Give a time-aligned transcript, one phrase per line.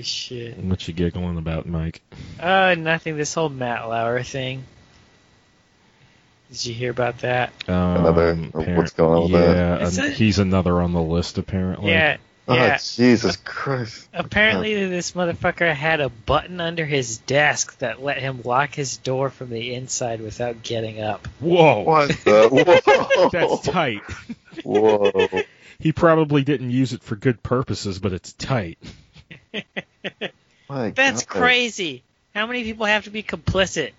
[0.00, 0.56] Holy shit.
[0.58, 2.00] What you giggling about, Mike?
[2.38, 3.16] Uh, nothing.
[3.18, 4.64] This whole Matt Lauer thing.
[6.50, 7.52] Did you hear about that?
[7.68, 8.34] Um, Another-
[8.76, 9.82] what's going on with yeah, that?
[9.82, 11.90] It's and a- he's another on the list apparently.
[11.92, 12.16] Yeah.
[12.48, 12.78] Oh, Yeah.
[12.96, 14.08] Jesus Christ.
[14.14, 19.28] Apparently, this motherfucker had a button under his desk that let him lock his door
[19.30, 21.28] from the inside without getting up.
[21.38, 22.48] Whoa, What the?
[22.50, 23.28] Whoa.
[23.28, 24.02] that's tight.
[24.64, 25.12] Whoa.
[25.82, 28.76] He probably didn't use it for good purposes, but it's tight.
[30.68, 31.26] My That's God.
[31.26, 32.02] crazy.
[32.34, 33.92] How many people have to be complicit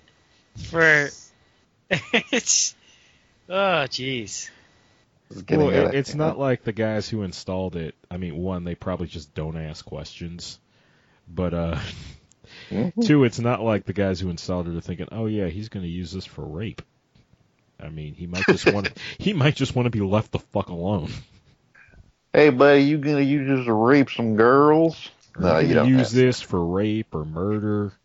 [0.55, 1.09] for?
[1.89, 2.75] it's
[3.49, 4.49] oh jeez.
[5.27, 7.95] This is getting Well, it, it's not like the guys who installed it.
[8.09, 10.59] I mean, one, they probably just don't ask questions.
[11.27, 11.79] But uh,
[12.69, 13.05] Mhm.
[13.05, 15.83] two, it's not like the guys who installed it are thinking, "Oh yeah, he's going
[15.83, 16.81] to use this for rape."
[17.79, 20.69] I mean, he might just want he might just want to be left the fuck
[20.69, 21.11] alone.
[22.33, 25.09] Hey, buddy, you gonna use this to rape some girls?
[25.39, 25.87] No, He you can don't.
[25.89, 27.93] use this for rape or murder.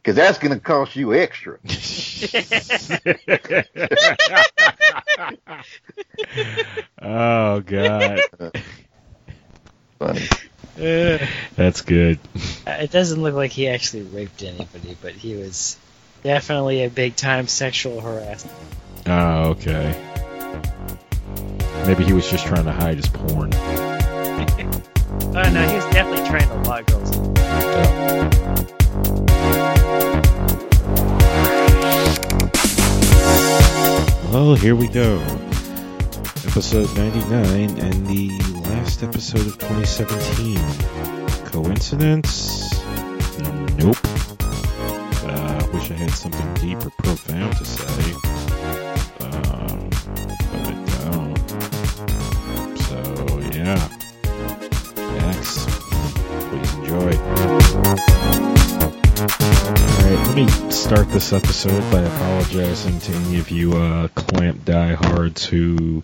[0.00, 1.58] Because that's gonna cost you extra.
[7.02, 8.20] oh god,
[9.98, 10.28] Funny.
[10.80, 11.18] Uh,
[11.56, 12.18] that's good.
[12.66, 15.76] it doesn't look like he actually raped anybody, but he was
[16.22, 18.48] definitely a big time sexual harasser.
[19.06, 19.94] Oh, okay.
[21.86, 23.50] Maybe he was just trying to hide his porn.
[25.10, 28.18] Oh no, he was definitely trying to log girls.
[34.30, 35.18] Well, here we go.
[36.46, 38.30] Episode 99 and the
[38.68, 40.56] last episode of 2017.
[41.46, 42.70] Coincidence?
[43.78, 43.96] Nope.
[45.24, 48.12] Uh, wish I had something deep or profound to say.
[49.24, 49.88] Um,
[50.52, 50.74] but I
[51.10, 51.38] don't.
[52.78, 52.98] So,
[53.54, 53.97] yeah.
[60.28, 66.02] Let me start this episode by apologizing to any of you uh, Clamp diehards who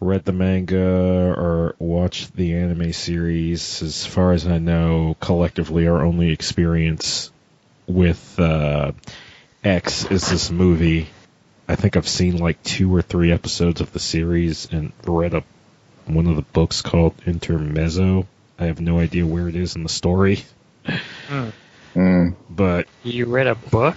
[0.00, 3.82] read the manga or watched the anime series.
[3.82, 7.30] As far as I know, collectively, our only experience
[7.86, 8.92] with uh,
[9.62, 11.08] X is this movie.
[11.68, 15.44] I think I've seen like two or three episodes of the series and read a
[16.06, 18.26] one of the books called Intermezzo.
[18.58, 20.44] I have no idea where it is in the story,
[21.28, 21.52] Mm.
[22.50, 23.96] But You read a book?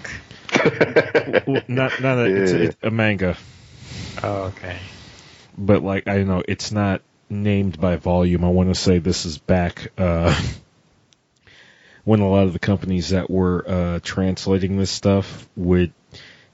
[1.47, 2.57] well, not not a, it's, Yeah.
[2.59, 3.37] it's a manga,
[4.23, 4.77] Oh, okay.
[5.57, 8.43] but like I don't know, it's not named by volume.
[8.43, 10.39] I want to say this is back uh,
[12.03, 15.93] when a lot of the companies that were uh, translating this stuff would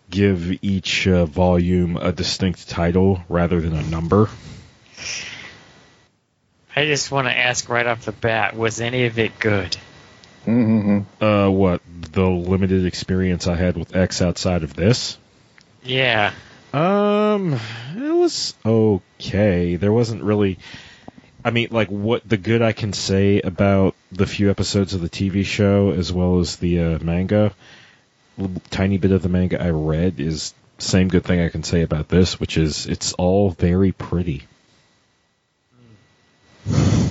[0.10, 4.30] give each uh, volume a distinct title rather than a number.
[6.76, 9.76] I just want to ask right off the bat: Was any of it good?
[10.48, 11.82] Hmm Uh, what
[12.14, 15.18] the limited experience I had with X outside of this?
[15.84, 16.32] Yeah.
[16.72, 17.60] Um,
[17.98, 19.76] it was okay.
[19.76, 20.58] There wasn't really.
[21.44, 25.10] I mean, like, what the good I can say about the few episodes of the
[25.10, 27.54] TV show as well as the uh, manga,
[28.70, 32.08] tiny bit of the manga I read is same good thing I can say about
[32.08, 34.48] this, which is it's all very pretty.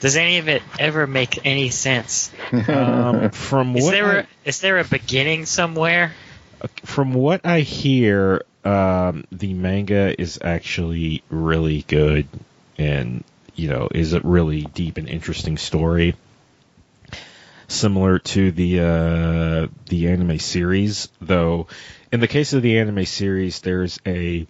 [0.00, 2.32] Does any of it ever make any sense?
[2.52, 6.12] Um, from Is what there I- a, is there a beginning somewhere?
[6.84, 12.28] from what I hear, um, the manga is actually really good,
[12.76, 13.24] and
[13.54, 16.14] you know, is a really deep and interesting story.
[17.68, 21.66] Similar to the uh, the anime series, though,
[22.12, 24.46] in the case of the anime series, there's a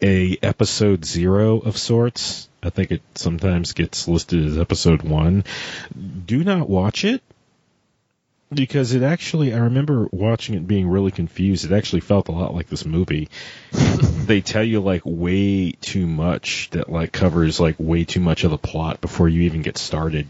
[0.00, 2.48] a episode zero of sorts.
[2.62, 5.44] I think it sometimes gets listed as episode one.
[6.26, 7.22] Do not watch it
[8.52, 11.64] because it actually I remember watching it being really confused.
[11.64, 13.28] It actually felt a lot like this movie.
[13.72, 18.50] they tell you like way too much that like covers like way too much of
[18.50, 20.28] the plot before you even get started.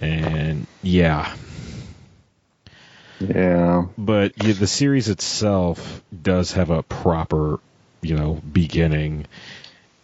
[0.00, 1.34] And yeah,
[3.20, 3.86] Yeah.
[3.96, 7.60] but yeah, the series itself does have a proper,
[8.02, 9.26] you know, beginning.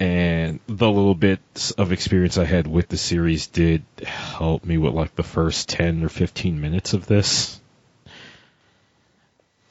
[0.01, 4.95] And the little bits of experience I had with the series did help me with
[4.95, 7.61] like the first 10 or 15 minutes of this.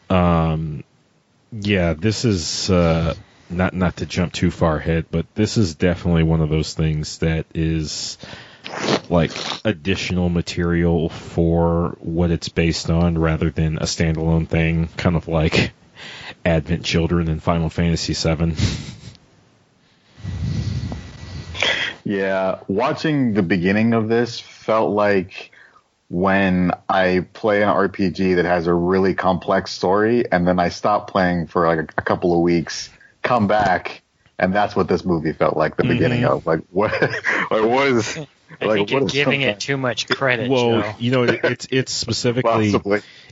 [0.10, 0.84] Um,
[1.54, 3.16] yeah, this is, uh,
[3.50, 7.20] not, not to jump too far ahead, but this is definitely one of those things
[7.20, 8.18] that is
[9.10, 9.32] like
[9.64, 15.72] additional material for what it's based on rather than a standalone thing, kind of like
[16.46, 18.56] Advent Children and Final Fantasy VII.
[22.08, 25.52] Yeah, watching the beginning of this felt like
[26.10, 31.12] when I play an RPG that has a really complex story, and then I stop
[31.12, 32.90] playing for like a, a couple of weeks,
[33.24, 34.04] come back,
[34.40, 35.76] and that's what this movie felt like.
[35.76, 35.90] The Mhm.
[35.90, 38.18] beginning of like what, like what is
[38.62, 40.96] I like think you're giving something- it too much credit, well, Joe.
[41.00, 42.74] you know, it, it's it's specifically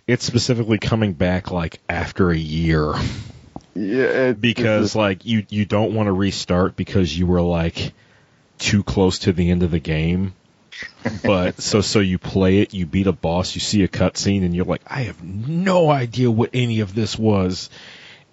[0.05, 2.93] it's specifically coming back like after a year
[3.73, 7.93] yeah it, because it's like you you don't want to restart because you were like
[8.57, 10.33] too close to the end of the game.
[11.23, 14.55] But so so you play it, you beat a boss, you see a cutscene, and
[14.55, 17.69] you're like, I have no idea what any of this was.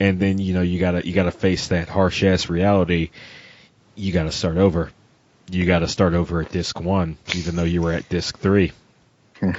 [0.00, 3.10] And then you know you gotta you gotta face that harsh ass reality.
[3.94, 4.90] You gotta start over.
[5.50, 8.72] You gotta start over at disc one, even though you were at disc three.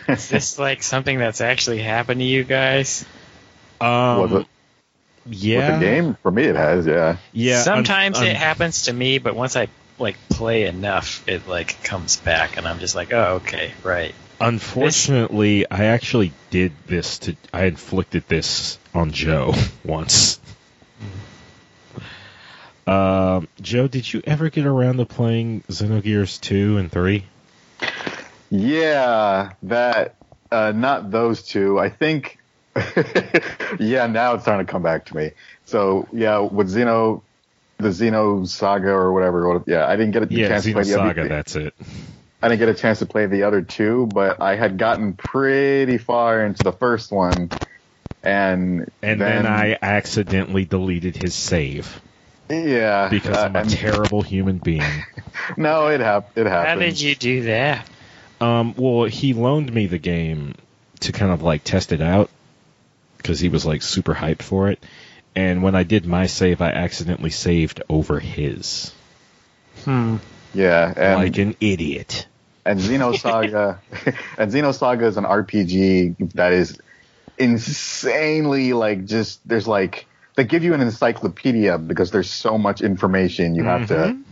[0.07, 3.05] Is this like something that's actually happened to you guys?
[3.81, 4.47] Um, Was it-
[5.25, 7.61] yeah, with the game for me it has yeah yeah.
[7.63, 9.69] Sometimes un- it happens to me, but once I
[9.99, 14.13] like play enough, it like comes back, and I'm just like, oh, okay, right.
[14.39, 17.35] Unfortunately, I actually did this to.
[17.53, 19.53] I inflicted this on Joe
[19.85, 20.39] once.
[22.85, 27.25] Um, Joe, did you ever get around to playing Xenogears two and three?
[28.49, 30.15] Yeah, that
[30.51, 31.79] uh, not those two.
[31.79, 32.39] I think.
[33.79, 35.31] yeah, now it's starting to come back to me.
[35.65, 37.21] So yeah, with Xeno,
[37.77, 39.63] the Xenosaga or whatever.
[39.67, 41.09] Yeah, I didn't get a Yeah, chance to play the Xenosaga.
[41.11, 41.27] other.
[41.27, 41.73] That's it.
[42.41, 45.97] I didn't get a chance to play the other two, but I had gotten pretty
[45.97, 47.51] far into the first one,
[48.21, 52.01] and And then, I accidentally deleted his save
[52.49, 54.83] yeah because uh, I'm a and- terrible human being.
[55.57, 56.67] no, it hap- it happened.
[56.81, 57.87] How did you do that?
[58.41, 60.55] Um, well, he loaned me the game
[60.99, 62.29] to kind of like test it out
[63.17, 64.83] because he was like super hyped for it.
[65.35, 68.93] And when I did my save, I accidentally saved over his,
[69.83, 70.17] Hmm.
[70.53, 72.27] Yeah, and like an idiot.
[72.65, 73.79] and Xenosaga
[74.37, 76.79] and Xenosaga is an RPG that is
[77.37, 83.55] insanely like just there's like they give you an encyclopedia because there's so much information
[83.55, 84.23] you have to Mhm.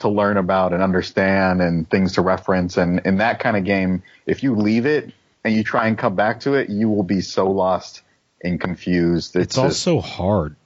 [0.00, 4.02] to learn about and understand and things to reference and in that kind of game
[4.26, 5.12] if you leave it
[5.44, 8.02] and you try and come back to it you will be so lost
[8.42, 10.56] and confused It's it's, just, also hard.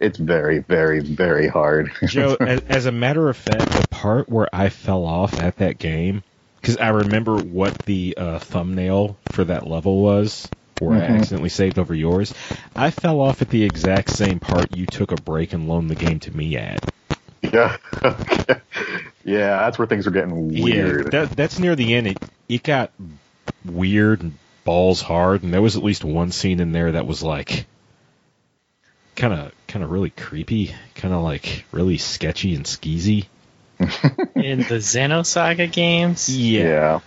[0.00, 4.48] it's very very very hard Joe, as, as a matter of fact, the part where
[4.52, 6.22] I fell off at that game,
[6.60, 10.48] because I remember what the uh, thumbnail for that level was,
[10.78, 11.16] where I Mhm.
[11.16, 12.34] accidentally saved over yours.
[12.74, 15.94] I fell off at the exact same part you took a break and loaned the
[15.94, 16.82] game to me at.
[17.42, 17.76] yeah
[19.24, 22.06] yeah that's where things are getting weird Yeah, that, that's near the end.
[22.08, 22.92] It, it got
[23.64, 27.22] weird and balls hard, and there was at least one scene in there that was
[27.22, 27.66] like
[29.16, 33.26] kind of kind of really creepy, kind of like really sketchy and skeezy.
[34.36, 36.28] In the Xenosaga games?
[36.28, 37.00] yeah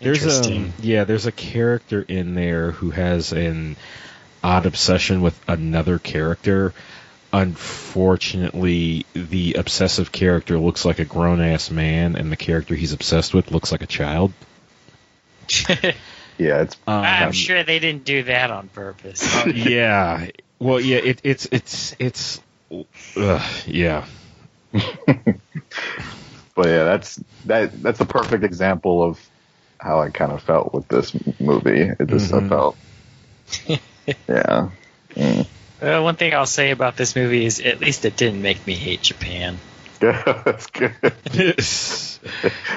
[0.00, 3.76] There's um, a yeah, there's a character in there who has an
[4.42, 6.72] odd obsession with another character.
[7.32, 13.34] Unfortunately, the obsessive character looks like a grown ass man, and the character he's obsessed
[13.34, 14.32] with looks like a child.
[16.38, 19.22] yeah it's I'm Um, sure they didn't do that on purpose.
[19.54, 20.28] yeah.
[20.58, 20.98] Well, yeah.
[20.98, 22.40] It, it's it's it's.
[23.16, 24.06] Uh, yeah.
[24.72, 29.20] but yeah, that's that that's a perfect example of
[29.78, 31.82] how I kind of felt with this movie.
[31.82, 32.46] It just Mhm.
[32.46, 32.76] I felt,
[34.28, 34.68] yeah,
[35.14, 35.46] Mm.
[35.82, 38.74] Uh, one thing I'll say about this movie is at least it didn't make me
[38.74, 39.58] hate Japan.
[40.00, 40.94] that's good.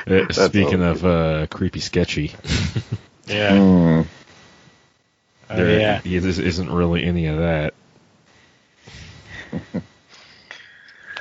[0.08, 0.92] Uh, Speaking all.
[0.92, 2.34] of uh, creepy, sketchy,
[3.28, 3.52] Yeah.
[3.52, 4.08] Mm.
[5.50, 6.02] Oh, there yeah.
[6.04, 7.74] there isn't really any of that.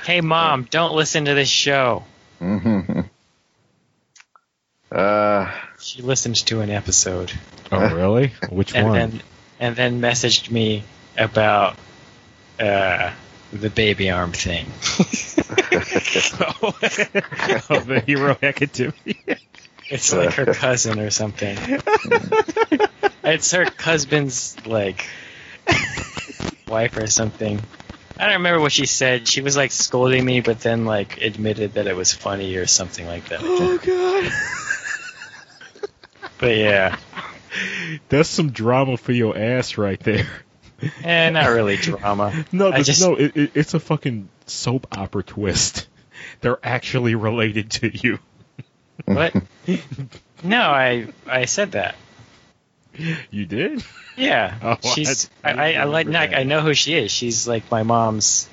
[0.03, 2.05] Hey, mom, don't listen to this show.
[4.89, 7.33] Uh, She listened to an episode
[7.73, 8.31] Oh, really?
[8.49, 8.97] Which and one?
[8.97, 9.21] then
[9.59, 10.83] and then messaged me
[11.17, 11.75] about
[12.57, 13.11] uh,
[13.51, 14.65] the baby arm thing.
[16.61, 16.71] oh,
[17.81, 18.93] the Hero Academy.
[19.89, 21.57] It's like her cousin or something.
[23.23, 25.05] it's her husband's like
[26.67, 27.61] wife or something.
[28.19, 29.27] I don't remember what she said.
[29.27, 33.05] She was like scolding me, but then like admitted that it was funny or something
[33.05, 33.39] like that.
[33.43, 34.31] oh God,
[36.39, 36.97] But yeah,
[38.09, 40.27] that's some drama for your ass right there.
[41.03, 42.45] eh, not really drama.
[42.51, 45.87] No, I just- no, it, it, it's a fucking soap opera twist.
[46.41, 48.19] They're actually related to you.
[49.05, 49.33] What?
[50.43, 51.95] No, I I said that.
[53.31, 53.83] You did?
[54.15, 55.29] Yeah, Oh, she's.
[55.43, 56.07] I- I, I like.
[56.11, 56.35] That.
[56.35, 57.11] I know who she is.
[57.11, 58.47] She's like my mom's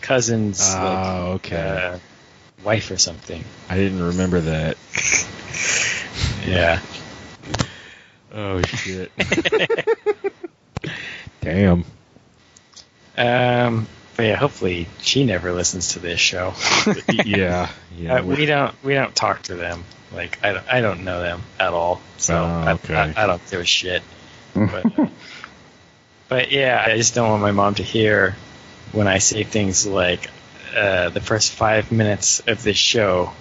[0.00, 0.60] cousin's.
[0.74, 1.56] like, Oh, okay.
[1.94, 1.98] uh,
[2.64, 3.44] wife or something.
[3.68, 4.76] I didn't remember that.
[6.46, 6.80] Yeah.
[8.32, 9.12] Oh shit.
[11.40, 11.84] Damn.
[13.16, 13.86] Um.
[14.18, 16.54] Yeah, hopefully she never listens to this show.
[17.08, 17.70] yeah.
[17.96, 18.16] Yeah.
[18.16, 19.84] Uh, we don't we don't talk to them.
[20.12, 22.00] Like I don't I don't know them at all.
[22.16, 22.94] So Oh, I- okay.
[22.94, 24.02] I, I, don't give a shit.
[24.54, 25.06] But, uh,
[26.28, 28.34] but yeah, I just don't want my mom to hear
[28.92, 30.28] when I say things like
[30.74, 33.32] uh, the first five minutes of this show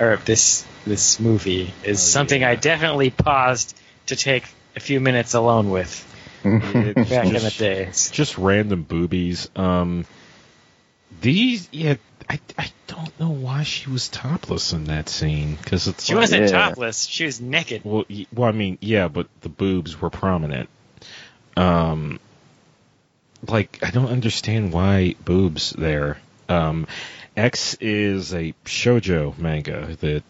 [0.00, 2.48] or of this this movie is Oh, something yeah.
[2.50, 5.92] I definitely paused to take a few minutes alone with
[6.42, 8.10] back in the days.
[8.10, 9.48] just random boobies.
[9.54, 10.04] Um,
[11.22, 11.94] these, yeah,
[12.28, 16.22] I, I don't know why she was topless in that scene because it's She like,
[16.22, 16.68] wasn't Yeah.
[16.68, 17.82] topless; she was naked.
[17.84, 20.68] well, well, I mean, yeah, but the boobs were prominent.
[21.56, 22.20] Um,
[23.48, 26.18] like I don't understand why boobs there.
[26.48, 26.86] Um,
[27.36, 29.96] X is a shojo manga.
[29.98, 30.22] The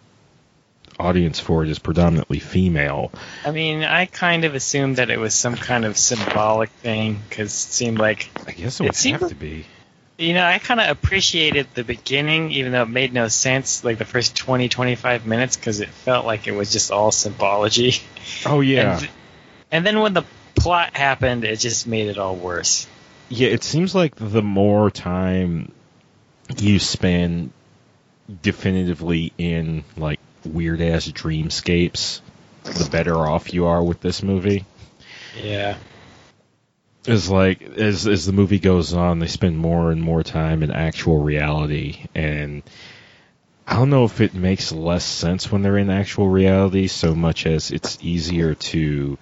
[1.01, 3.11] audience for it is predominantly female.
[3.45, 7.49] I mean, I kind of assumed that it was some kind of symbolic thing because
[7.53, 9.65] it seemed like, I guess it It would seemed- have to be.
[10.23, 13.99] You know, I kind of appreciated the beginning, even though it made no sense, like
[13.99, 17.95] the first 20, 25 minutes, because it felt like it was just all symbology.
[18.47, 18.99] Oh yeah.
[18.99, 19.11] And,
[19.73, 20.23] and then when the
[20.55, 22.87] plot happened, it just made it all worse.
[23.29, 25.73] Yeah, it seems like the more time
[26.57, 27.51] you spend
[28.43, 32.21] definitively in like weird ass dreamscapes,
[32.63, 34.65] the better off you are with this movie.
[35.43, 35.77] Yeah.
[37.05, 40.71] Is like as as the movie goes on, they spend more and more time in
[40.71, 42.63] actual reality, and
[43.67, 47.47] I don't know if it makes less sense when they're in actual reality so much
[47.47, 49.19] as it's easier to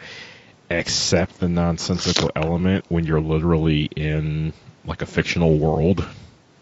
[0.70, 4.52] accept the nonsensical element when you're literally in
[4.84, 6.06] like a fictional world.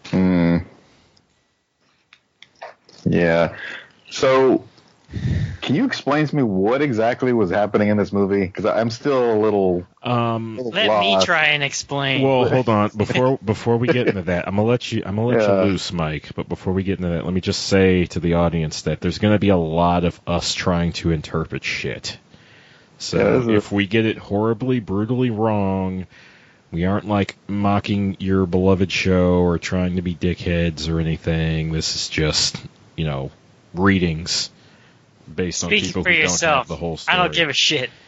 [0.05, 0.57] Hmm.
[3.05, 3.57] Yeah.
[4.09, 4.67] So,
[5.61, 8.45] can you explain to me what exactly was happening in this movie?
[8.45, 12.21] Because I'm still a little, Um, little Let me try and explain.
[12.21, 14.47] well, hold on before before we get into that.
[14.47, 15.63] I'm gonna let you I'm gonna let Yeah.
[15.65, 16.29] you loose, Mike.
[16.35, 19.17] But before we get into that, let me just say to the audience that there's
[19.17, 22.17] gonna be a lot of us trying to interpret shit.
[22.97, 26.05] So Yeah, this is- if we get it horribly, brutally wrong,
[26.71, 31.71] we aren't like mocking your beloved show or trying to be dickheads or anything.
[31.71, 32.57] This is just
[32.95, 33.31] you know
[33.73, 34.49] readings
[35.35, 36.57] based on Speak people for who don't yourself.
[36.59, 37.17] have the whole story.
[37.17, 37.89] I don't give a shit.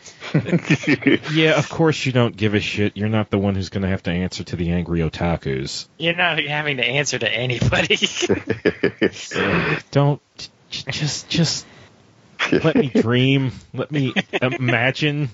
[1.34, 2.96] Yeah, of course you don't give a shit.
[2.96, 5.88] You're not the one who's going to have to answer to the angry otakus.
[5.98, 7.98] You're not having to answer to anybody.
[9.92, 10.22] Don't
[10.70, 11.66] j- just just
[12.51, 13.51] let me dream.
[13.74, 15.30] Let me imagine.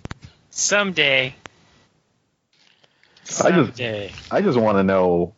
[0.51, 1.35] Someday.
[3.43, 3.81] I just-
[4.31, 5.33] I just want to know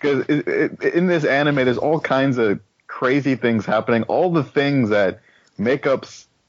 [0.00, 4.04] because in this anime, there's all kinds of crazy things happening.
[4.04, 5.20] All the things that
[5.58, 6.06] make up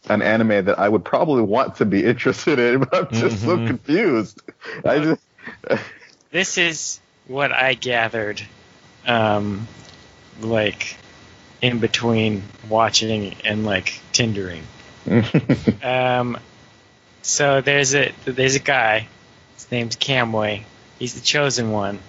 [0.10, 3.58] an anime that I would probably want to be interested in, but I'm just so
[3.58, 3.68] Mhm.
[3.68, 4.42] confused.
[4.86, 5.22] I just
[6.32, 8.42] this is what I gathered,
[9.06, 9.68] um,
[10.42, 10.98] like
[11.62, 14.62] in between watching and like Tindering.
[15.84, 16.38] Um,
[17.22, 19.08] so there's a there's a guy.
[19.56, 20.64] His name's Kamui.
[21.00, 22.00] He's the chosen one.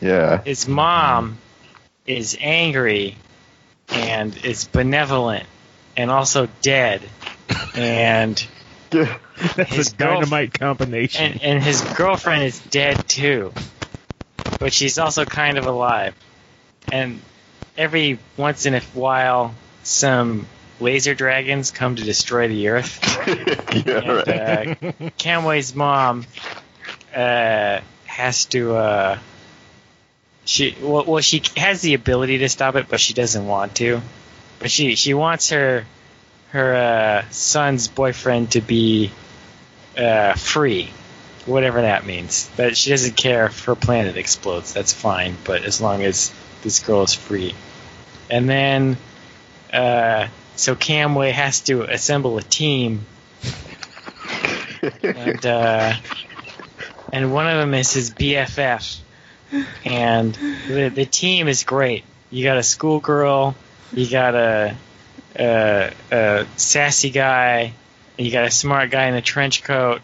[0.00, 0.42] yeah.
[0.42, 1.38] His mom
[2.06, 3.16] is angry
[3.88, 5.46] and is benevolent
[6.00, 7.02] and also dead.
[7.74, 8.44] And
[8.90, 11.32] That's His a dynamite combination.
[11.32, 13.52] and, and his girlfriend is dead too.
[14.58, 16.14] But she's also kind of alive.
[16.90, 17.20] And
[17.76, 20.46] every once in a while, some
[20.80, 23.00] laser dragons come to destroy the earth.
[23.28, 24.28] yeah, And, right.
[24.28, 26.26] uh, Kamui's mom
[27.14, 28.74] uh, has to.
[28.76, 29.18] Uh,
[30.44, 34.00] she well, well, she has the ability to stop it, but she doesn't want to.
[34.60, 35.84] But she she wants her
[36.50, 39.10] her uh, son's boyfriend to be
[39.98, 40.90] uh, free,
[41.46, 42.48] whatever that means.
[42.56, 44.72] But she doesn't care if her planet explodes.
[44.72, 47.54] That's fine, but as long as this girl is free.
[48.30, 48.96] And then,
[49.72, 53.06] uh, so Kamui has to assemble a team
[55.02, 55.92] and uh,
[57.12, 59.00] and one of them is his BFF,
[59.84, 60.34] and
[60.68, 62.04] the the team is great.
[62.30, 63.54] You got a schoolgirl,
[63.92, 64.76] you got a,
[65.36, 67.72] a, a sassy guy,
[68.18, 70.02] you got a smart guy in a trench coat.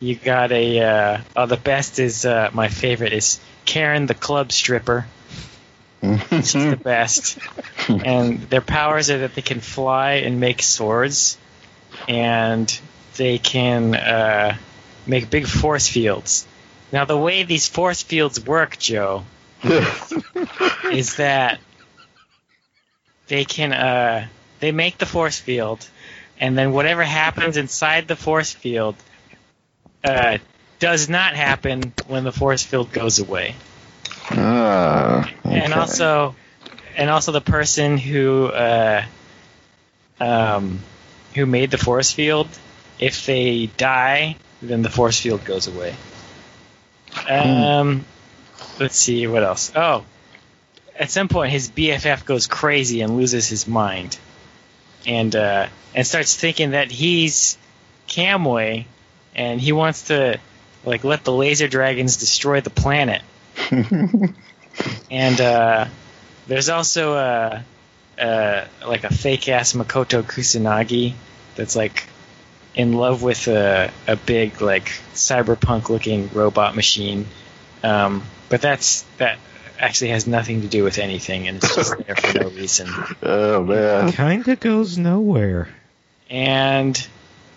[0.00, 4.52] You got a uh, oh the best is uh, my favorite is Karen the club
[4.52, 5.06] stripper.
[6.00, 7.38] She's the best.
[7.88, 11.36] And their powers are that they can fly and make swords,
[12.06, 12.80] and
[13.16, 14.56] they can uh,
[15.06, 16.46] make big force fields.
[16.92, 19.24] Now, the way these force fields work, Joe,
[19.64, 21.58] is that
[23.28, 24.26] they can uh,
[24.60, 25.86] they make the force field,
[26.40, 28.96] and then whatever happens inside the force field
[30.04, 30.38] uh,
[30.78, 33.54] does not happen when the force field goes away.
[34.30, 36.34] Ah, And also,
[36.96, 39.04] and also the person who uh,
[40.20, 40.80] um,
[41.34, 42.48] who made the force field,
[42.98, 45.94] if they die, then the force field goes away.
[47.28, 48.04] Um,
[48.78, 49.72] let's see what else.
[49.74, 50.04] Oh,
[50.98, 54.18] at some point his BFF goes crazy and loses his mind,
[55.06, 57.56] and uh, and starts thinking that he's
[58.08, 58.84] Kamui,
[59.34, 60.38] and he wants to
[60.84, 63.22] like let the laser dragons destroy the planet.
[65.10, 65.86] and uh,
[66.46, 67.64] there's also a,
[68.18, 71.14] a like a fake ass Makoto Kusanagi
[71.54, 72.08] that's like
[72.74, 77.26] in love with a, a big like cyberpunk looking robot machine.
[77.82, 79.38] Um, but that's that
[79.78, 82.88] actually has nothing to do with anything and it's just there for no reason.
[83.22, 84.12] oh man.
[84.12, 85.68] Kinda goes nowhere.
[86.30, 87.08] And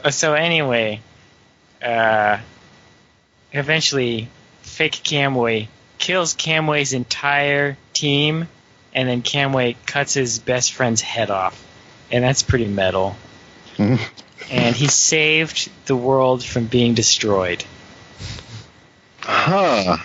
[0.03, 1.01] uh, so anyway,
[1.81, 2.39] uh,
[3.51, 4.29] eventually,
[4.61, 8.47] fake Kamui kills Kamui's entire team,
[8.93, 11.63] and then Kamui cuts his best friend's head off,
[12.11, 13.15] and that's pretty metal.
[13.77, 17.63] and he saved the world from being destroyed.
[19.19, 19.97] Huh.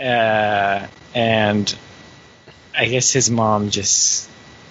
[0.00, 1.76] Uh, and
[2.76, 4.28] I guess his mom just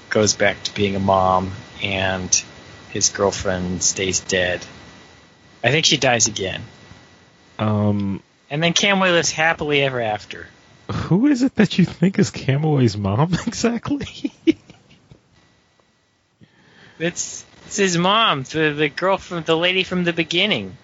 [0.09, 1.51] goes back to being a mom,
[1.81, 2.43] and
[2.89, 4.65] his girlfriend stays dead.
[5.63, 6.61] I think she dies again.
[7.57, 10.47] Um, And then Kamui lives happily ever after.
[10.91, 14.31] who is it that you think is Kamui's mom exactly?
[16.99, 20.77] It's it's his mom, the the girl from the lady from the beginning.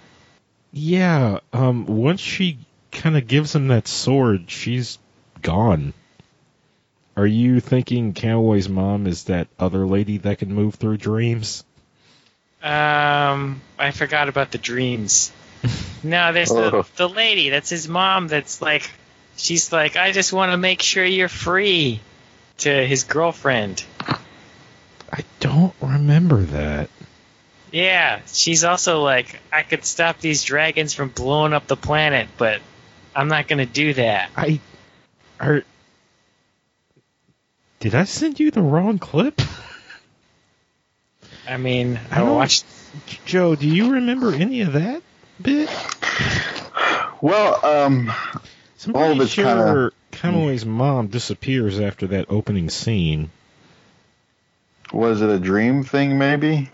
[0.74, 2.58] yeah, um, once she
[2.92, 5.00] kind of gives him that sword, she's
[5.42, 5.94] gone.
[7.18, 11.64] Are you thinking Kamui's mom is that other lady that can move through dreams?
[12.64, 15.32] Um, I forgot about the dreams.
[16.04, 16.86] no, there's the Oh.
[16.96, 17.50] the lady.
[17.50, 18.28] That's his mom.
[18.28, 18.90] That's like,
[19.36, 22.00] she's like, I just want to make sure you're free.
[22.60, 23.84] To his girlfriend.
[25.12, 26.92] I don't remember that.
[27.72, 32.62] Yeah, she's also like, I could stop these dragons from blowing up the planet, but
[33.16, 34.30] I'm not gonna do that.
[34.36, 34.60] I
[35.40, 35.64] are.
[37.80, 39.42] Did I send you the wrong clip?
[41.48, 42.66] I mean, I I don't- watched.
[43.26, 45.02] Joe, do you remember any of that
[45.42, 45.70] bit?
[47.22, 48.12] Well, um,
[48.78, 53.30] Somebody All of it's sure kinda- Kamui's mom disappears after that opening scene.
[54.92, 56.18] was it a dream thing?
[56.18, 56.70] Maybe.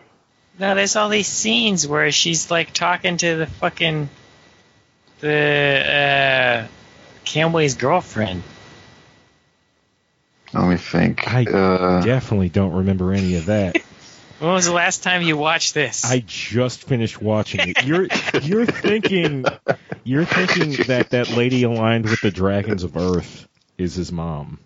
[0.57, 4.09] No, there's all these scenes where she's like talking to the fucking
[5.19, 6.67] the uh,
[7.25, 8.43] Kamui's girlfriend.
[10.53, 11.27] Let me think.
[11.27, 13.77] I uh, Definitely don't remember any of that.
[14.39, 16.05] When was the last time you watched this?
[16.05, 17.83] I just finished watching it.
[17.83, 18.07] You're
[18.41, 19.45] you're thinking
[20.03, 23.47] you're thinking that that lady aligned with the dragons of Earth
[23.79, 24.59] is his mom.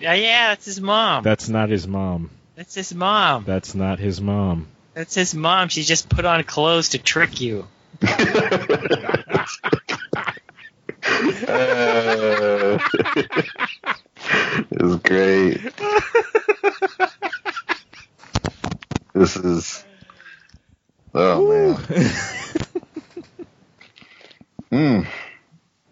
[0.00, 1.24] yeah, yeah, that's his mom.
[1.24, 2.30] That's not his mom.
[2.54, 3.42] That's his mom.
[3.44, 4.68] That's not his mom.
[4.94, 5.70] That's his mom.
[5.70, 7.66] She just put on clothes to trick you.
[11.04, 12.78] uh,
[14.70, 15.60] it's great.
[19.14, 19.84] this is.
[21.14, 21.76] Oh man.
[24.72, 25.04] Mm.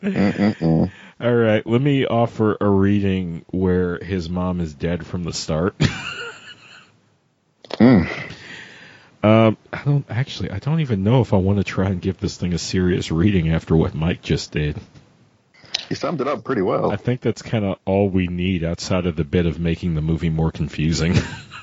[0.03, 0.91] Mm-mm-mm.
[1.21, 5.77] All right, let me offer a reading where his mom is dead from the start.
[7.81, 8.09] Mm.
[9.23, 10.51] Um, I don't actually.
[10.51, 13.11] I don't even know if I want to try and give this thing a serious
[13.11, 14.79] reading after what Mike just did.
[15.89, 16.93] He summed it up pretty well.
[16.93, 20.03] I think that's kind of all we need outside of the bit of making the
[20.03, 21.15] movie more confusing.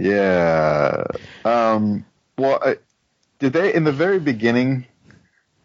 [0.00, 1.04] Yeah.
[1.44, 2.06] Um,
[2.38, 2.76] well, I,
[3.38, 4.86] did they in the very beginning?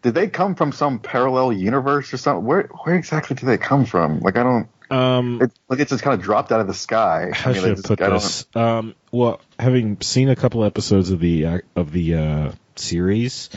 [0.02, 2.44] Did they come from some parallel universe or something?
[2.44, 4.20] Where where exactly do they come from?
[4.20, 4.68] Like I don't.
[4.90, 7.30] Um, It, like it just kind of dropped out of the sky.
[7.32, 8.46] how I mean, should like, put this?
[8.54, 13.50] Um, well, having seen a couple episodes of the uh, of the uh, series,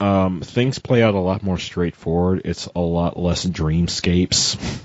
[0.00, 2.42] um, things play out a lot more straightforward.
[2.44, 4.82] It's a lot less dreamscapes.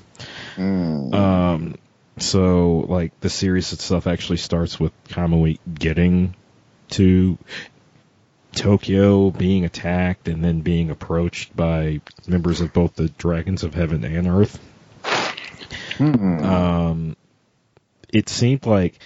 [0.56, 1.14] Mm.
[1.14, 1.76] Um,
[2.18, 6.36] so like the series itself actually starts with Kamui getting
[6.92, 7.38] to
[8.54, 14.04] Tokyo, being attacked, and then being approached by members of both the Dragons of Heaven
[14.04, 14.60] and Earth.
[16.02, 16.44] Hmm.
[16.44, 17.18] Um,
[18.12, 18.98] it seemed like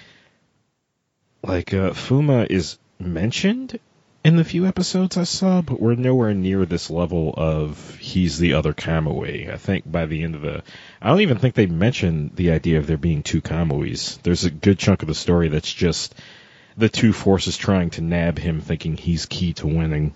[1.44, 3.78] like uh, Fuma is mentioned
[4.24, 8.54] in the few episodes I saw, but we're nowhere near this level of he's the
[8.54, 9.52] other Kamui.
[9.54, 10.64] I think by the end of the,
[11.02, 14.22] I don't even think they mention the idea of there being two Kamuis.
[14.24, 16.16] There's a good chunk of the story that's just
[16.78, 20.14] the two forces trying to nab him, thinking he's key to winning.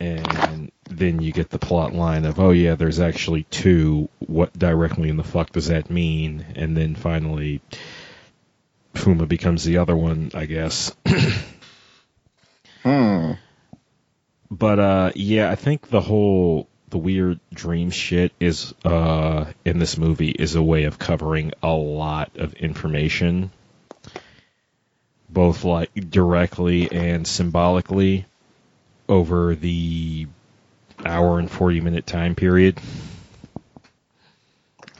[0.00, 4.08] And then you get the plot line of, oh yeah, there's actually two.
[4.18, 6.44] What directly in the fuck does that mean?
[6.54, 7.60] And then finally,
[8.94, 10.94] Fuma becomes the other one, I guess.
[12.82, 13.32] Hmm.
[14.50, 19.98] But uh, yeah, I think the whole the weird dream shit is uh, in this
[19.98, 23.50] movie is a way of covering a lot of information,
[25.28, 28.26] both like directly and symbolically
[29.08, 30.28] over the
[31.06, 32.78] hour and forty minute time period.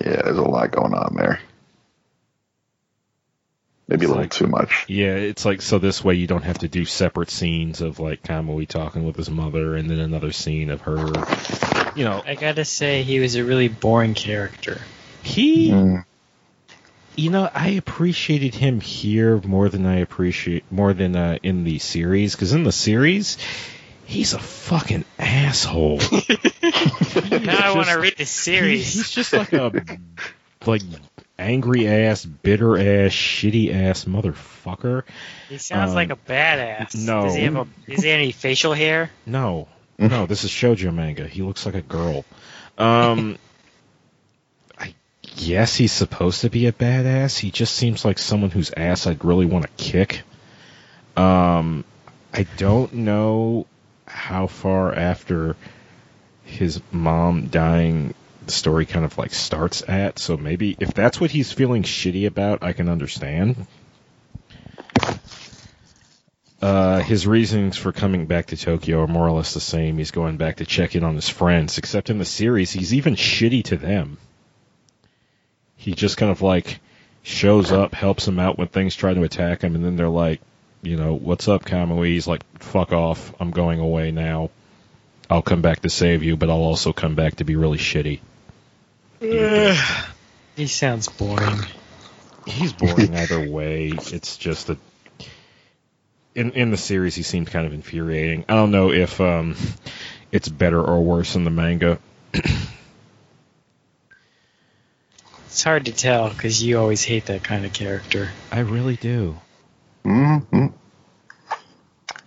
[0.05, 1.41] Yeah, there's a lot going on there.
[3.87, 4.87] Maybe It's a little like- too much.
[4.89, 8.23] Yeah, it's like so this way you don't have to do separate scenes of like
[8.23, 11.07] Kamui talking with his mother and then another scene of her.
[11.95, 14.81] You know, I gotta say, he was a really boring character.
[15.23, 15.97] he Hmm.
[17.15, 21.79] you know, I appreciated him here more than I appreciate more than uh, in the
[21.79, 22.35] series.
[22.35, 23.37] Because in the series,
[24.07, 26.01] he's a fucking asshole.
[27.31, 28.95] Now I want to read the He- series.
[28.95, 29.71] he's just like a
[30.67, 30.83] like
[31.39, 35.03] angry ass, bitter ass, shitty ass motherfucker.
[35.49, 36.95] He sounds um, like a badass.
[37.07, 37.23] no.
[37.25, 37.67] Does he have a?
[37.87, 39.11] Is he any facial hair?
[39.27, 41.27] No, no, this is shoujo manga.
[41.27, 42.25] He looks like a girl.
[42.79, 43.37] Um,
[44.79, 44.95] I
[45.37, 47.39] guess he's supposed to be a badass.
[47.39, 50.23] He just seems like someone whose ass I'd really want to kick.
[51.17, 51.85] Um,
[52.33, 53.67] I don't know
[54.15, 55.57] how far after
[56.45, 58.15] his mom dying
[58.47, 60.19] the story kind of like starts at.
[60.19, 63.67] So maybe if that's what he's feeling shitty about, I can understand.
[66.63, 69.99] Uh, his reasons for coming back to Tokyo are more or less the same.
[69.99, 73.17] He's going back to check in on his friends, except in the series, he's even
[73.17, 74.17] shitty to them.
[75.77, 76.81] He just kind of like
[77.23, 80.41] shows up, helps them out when things try to attack him, and then they're like,
[80.85, 82.09] you know, what's up, Kamui?
[82.09, 83.35] He's like, fuck off.
[83.41, 84.51] I'm going away now.
[85.31, 88.21] I'll come back to save you, but I'll also come back to be really shitty.
[90.57, 91.61] He sounds boring.
[92.47, 93.93] He's boring either way.
[93.95, 94.79] It's just that
[96.35, 98.45] in in the series he seemed kind of infuriating.
[98.49, 99.57] I don't know if um
[100.31, 101.99] it's better or worse in the manga.
[105.47, 108.31] It's hard to tell because you always hate that kind of character.
[108.51, 109.41] I really do.
[110.05, 110.67] Hmm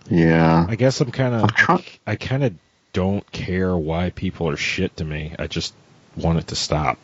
[0.08, 0.66] Yeah.
[0.68, 2.54] I guess I'm kind I'm of try- I kind of
[2.92, 5.34] don't care why people are shit to me.
[5.38, 5.74] I just
[6.16, 6.98] want it to stop.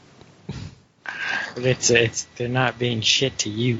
[1.54, 3.78] But it's it's they're not being shit to you.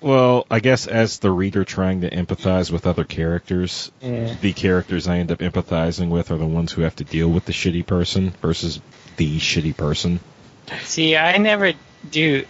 [0.00, 4.32] Well, I guess as the reader trying to empathize with other characters, Yeah.
[4.40, 7.46] the characters I end up empathizing with are the ones who have to deal with
[7.46, 8.80] the shitty person versus
[9.16, 10.20] the shitty person.
[10.84, 11.72] See, I never
[12.08, 12.46] do.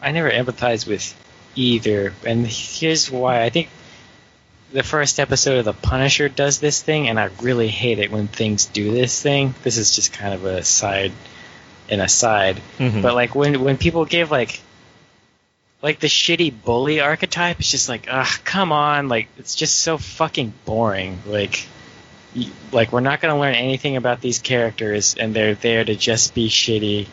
[0.00, 1.12] I never empathize with
[1.54, 3.42] either, and here's why.
[3.42, 3.68] I think
[4.72, 8.28] the first episode of The Punisher does this thing, and I really hate it when
[8.28, 9.54] things do this thing.
[9.62, 11.12] This is just kind of a side,
[11.88, 12.60] an aside.
[12.78, 13.02] Mhm.
[13.02, 14.60] But like when when people give like
[15.82, 19.98] like the shitty bully archetype, it's just like, ugh, come on, like it's just so
[19.98, 21.18] fucking boring.
[21.26, 21.66] Like,
[22.70, 26.48] like we're not gonna learn anything about these characters, and they're there to just be
[26.48, 27.06] shitty.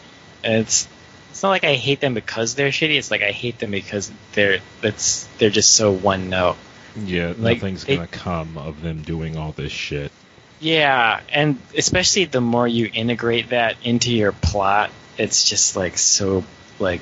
[0.43, 0.88] And it's
[1.31, 2.97] it's not like I hate them because they're shitty.
[2.97, 6.57] It's like I hate them because they're that's they're just so one note.
[7.05, 10.11] Yeah, Like, nothing's they- gonna come of them doing all this shit.
[10.59, 16.43] Yeah, and especially the more you integrate that into your plot, it's just like so
[16.79, 17.01] like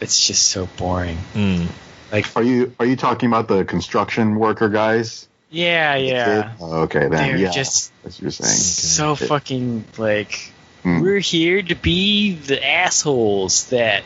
[0.00, 1.18] it's just so boring.
[1.34, 1.66] Mm.
[2.12, 5.26] Like Are you are you talking about the construction worker guys?
[5.50, 6.52] yeah, yeah.
[6.60, 7.50] Oh, okay, then They're yeah.
[7.50, 8.54] just That's what you're saying.
[8.56, 10.52] so fucking like
[10.82, 11.00] Hmm.
[11.00, 14.02] we're here to be the assholes that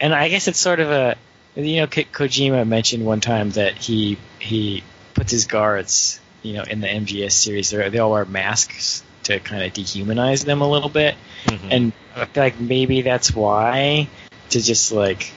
[0.00, 1.16] and i guess it's sort of a
[1.56, 4.82] you know Ko- kojima mentioned one time that he he
[5.14, 9.40] puts his guards you know in the mgs series they they all wear masks to
[9.40, 11.68] kind of dehumanize them a little bit Mhm.
[11.70, 14.08] and i feel like maybe that's why
[14.50, 15.32] to just like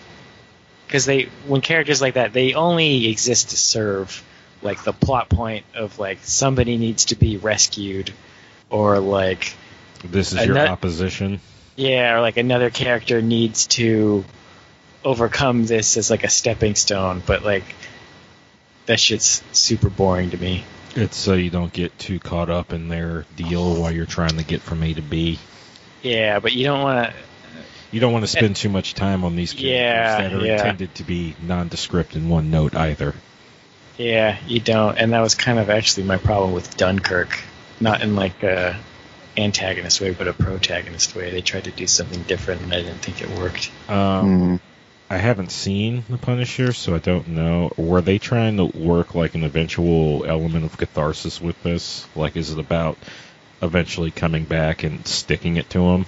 [0.88, 4.24] because they when characters like that they only exist to serve
[4.62, 8.14] like the plot point of like somebody needs to be rescued
[8.70, 9.56] or like
[10.04, 11.40] this is and your opposition.
[11.76, 14.24] yeah or like another character needs to
[15.04, 17.64] overcome this as like a stepping stone but like
[18.86, 20.64] that shit's super boring to me
[20.96, 24.44] It's so you don't get too caught up in their deal while you're trying to
[24.44, 25.40] get from A to B.
[26.02, 27.16] yeah but you don't want to
[27.92, 30.54] You don't want to spend too much time on these characters Yeah, that are yeah.
[30.54, 33.14] intended to be nondescript in one note either.
[33.98, 37.38] Yeah, you don't, and that was kind of actually my problem with Dunkirk.
[37.82, 38.80] Not in like a
[39.38, 41.32] antagonist way, but a protagonist way.
[41.32, 43.72] They tried to do something different, and I didn't think it worked.
[43.90, 44.60] Um, Mm.
[45.10, 47.74] I haven't seen The Punisher, so I don't know.
[47.76, 52.08] Were they trying to work like an eventual element of catharsis with this?
[52.16, 52.98] Like, is it about
[53.62, 56.06] eventually coming back and sticking it to him?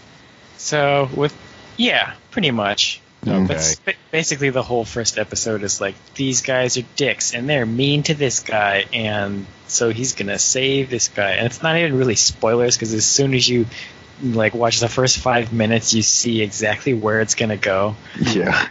[0.58, 1.36] So with
[1.76, 3.02] yeah, pretty much.
[3.28, 3.74] Okay.
[3.86, 8.04] But basically, the whole first episode is like these guys are dicks and they're mean
[8.04, 11.32] to this guy, and so he's gonna save this guy.
[11.32, 13.66] And it's not even really spoilers because as soon as you
[14.22, 17.96] like watch the first five minutes, you see exactly where it's gonna go.
[18.20, 18.68] Yeah.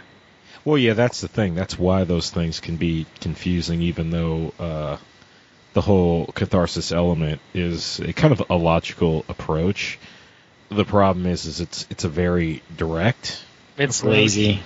[0.65, 1.55] Well, yeah, that's the thing.
[1.55, 4.97] That's why those things can be confusing, even though uh,
[5.73, 9.99] the whole catharsis element is a kind of a logical approach.
[10.69, 13.43] The problem is, is it's it's a very direct.
[13.77, 14.61] It's lazy.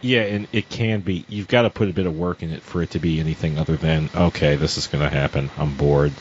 [0.00, 1.24] Yeah, and it can be.
[1.28, 3.58] You've got to put a bit of work in it for it to be anything
[3.58, 5.50] other than okay, this is going to happen.
[5.56, 6.12] I'm bored.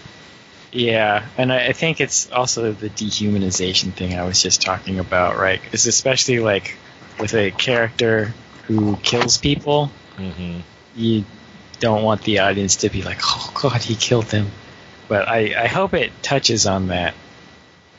[0.71, 5.37] Yeah, and I, I think it's also the dehumanization thing I was just talking about,
[5.37, 5.59] right?
[5.71, 6.77] It's especially like
[7.19, 8.33] with a character
[8.67, 10.59] who kills people, Mm-hmm.
[10.95, 11.25] you
[11.79, 14.51] don't want the audience to be like, "Oh God, he killed them."
[15.07, 17.15] But I, I hope it touches on that,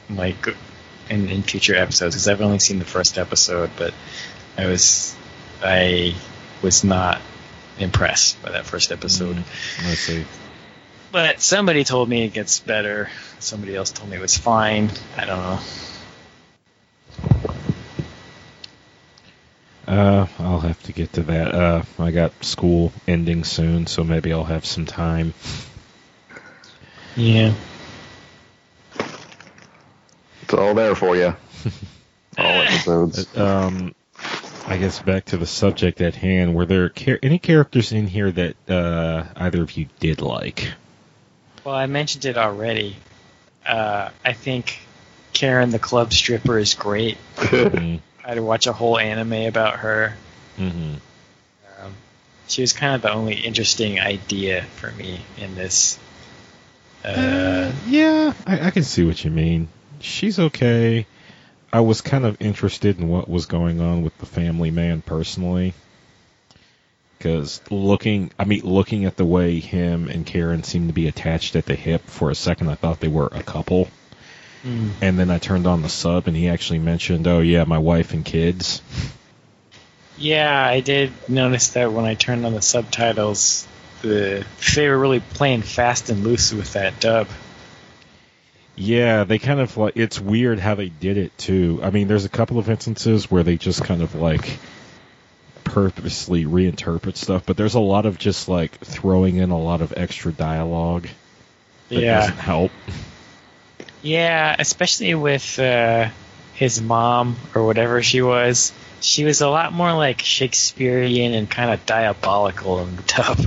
[0.09, 0.47] like
[1.11, 3.93] in, in future episodes, because I've only seen the first episode, but
[4.57, 5.17] I was
[5.63, 6.15] I
[6.63, 7.21] was not
[7.79, 9.37] impressed by that first episode.
[9.85, 10.25] Let's see.
[11.11, 13.11] But somebody told me it gets better.
[13.39, 14.91] Somebody else told me it was fine.
[15.17, 15.59] I don't know.
[19.87, 21.55] Uh, I'll have to get to that.
[21.55, 25.35] Uh, I got school ending soon, so maybe I'll have some time.
[27.15, 27.53] Yeah.
[30.43, 31.35] It's all there for you.
[32.39, 33.37] all episodes.
[33.37, 33.95] Um,
[34.67, 36.55] I guess back to the subject at hand.
[36.55, 40.73] Were there char- any characters in here that uh, either of you did like?
[41.65, 42.97] Well, I mentioned it already.
[43.67, 44.81] Uh, I think
[45.33, 47.19] Karen the club stripper is great.
[47.37, 50.15] mm I'd watch a whole anime about her.
[50.57, 50.95] hmm
[51.81, 51.93] Um,
[52.47, 55.99] she was kind of the only interesting idea for me in this.
[57.05, 59.67] Uh, yeah, I, I can see what you mean.
[60.01, 61.07] She's okay.
[61.73, 65.73] I was kind of interested in what was going on with the family man personally.
[67.17, 71.57] Because looking, I mean, looking at the way him and Karen seemed to be attached
[71.57, 73.89] at the hip for a second, I thought they were a couple.
[74.63, 74.91] hmm.
[75.01, 78.13] And then I turned on the sub, and he actually mentioned, "Oh yeah, my wife
[78.13, 78.83] and kids."
[80.19, 83.67] Yeah, I did notice that when I turned on the subtitles,
[84.03, 87.29] the they were really playing fast and loose with that dub.
[88.75, 91.81] Yeah, they kind of like it's weird how they did it too.
[91.83, 94.59] I mean, there's a couple of instances where they just kind of like
[95.65, 99.93] purposely reinterpret stuff, but there's a lot of just like throwing in a lot of
[99.97, 101.07] extra dialogue
[101.89, 102.73] that yeah, doesn't help.
[104.03, 106.09] yeah, especially with uh,
[106.55, 108.73] his mom or whatever she was.
[109.01, 113.39] She was a lot more like Shakespearean and kind of diabolical in the dub.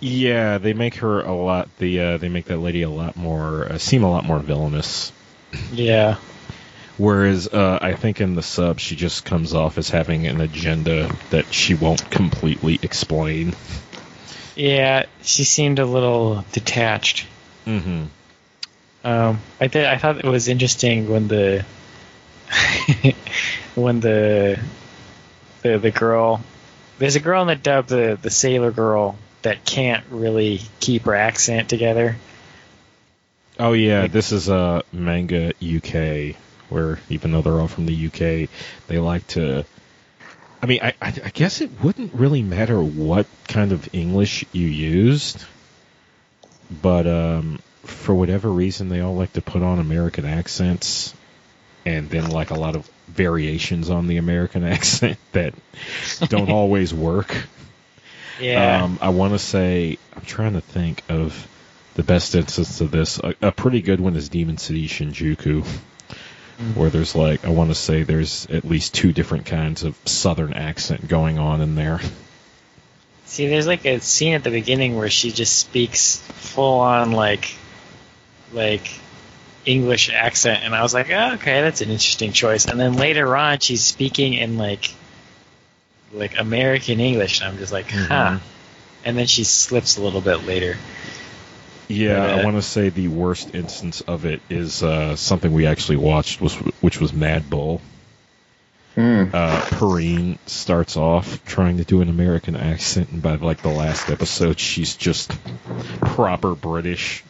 [0.00, 1.68] Yeah, they make her a lot.
[1.78, 5.12] The uh, they make that lady a lot more uh, seem a lot more villainous.
[5.72, 6.16] Yeah,
[7.00, 11.10] Whereas uh, I think in the sub she just comes off as having an agenda
[11.30, 13.54] that she won't completely explain.
[14.54, 17.26] yeah, she seemed a little detached.
[17.66, 18.04] Mm-hmm.
[19.02, 19.86] Um, I did.
[19.86, 21.64] I thought it was interesting when the
[23.74, 24.60] when the
[25.62, 26.42] the the girl
[26.98, 31.14] there's a girl in the dub the the sailor girl that can't really keep her
[31.14, 32.16] accent together.
[33.58, 36.36] Oh yeah, this is a manga UK
[36.70, 38.48] where even though they're all from the UK,
[38.86, 39.64] they like to.
[40.62, 44.66] I mean, I, I, I guess it wouldn't really matter what kind of English you
[44.66, 45.44] used,
[46.82, 51.14] but um, for whatever reason, they all like to put on American accents,
[51.84, 55.54] and then like a lot of variations on the American accent that
[56.28, 57.36] don't always work.
[58.40, 58.84] Yeah.
[58.84, 61.46] Um, I want to say I'm trying to think of
[61.94, 63.18] the best instance of this.
[63.18, 65.64] A, a pretty good one is Demon City Shinjuku,
[66.74, 70.52] where there's like I want to say there's at least two different kinds of Southern
[70.54, 72.00] accent going on in there.
[73.26, 77.54] See, there's like a scene at the beginning where she just speaks full on like
[78.52, 78.90] like
[79.64, 82.66] English accent, and I was like, oh, okay, that's an interesting choice.
[82.66, 84.92] And then later on, she's speaking in like
[86.12, 88.38] like American English, and I'm just like, huh.
[88.38, 88.40] Mhm.
[89.04, 90.76] And then she slips a little bit later.
[91.88, 95.52] Yeah, But, uh, I want to say the worst instance of it is uh, something
[95.52, 97.80] we actually watched, was which was Mad Bull.
[98.96, 99.32] Mm.
[99.32, 104.10] uh, Perrine starts off trying to do an American accent, and by like the last
[104.10, 105.32] episode, she's just
[106.00, 107.22] proper British,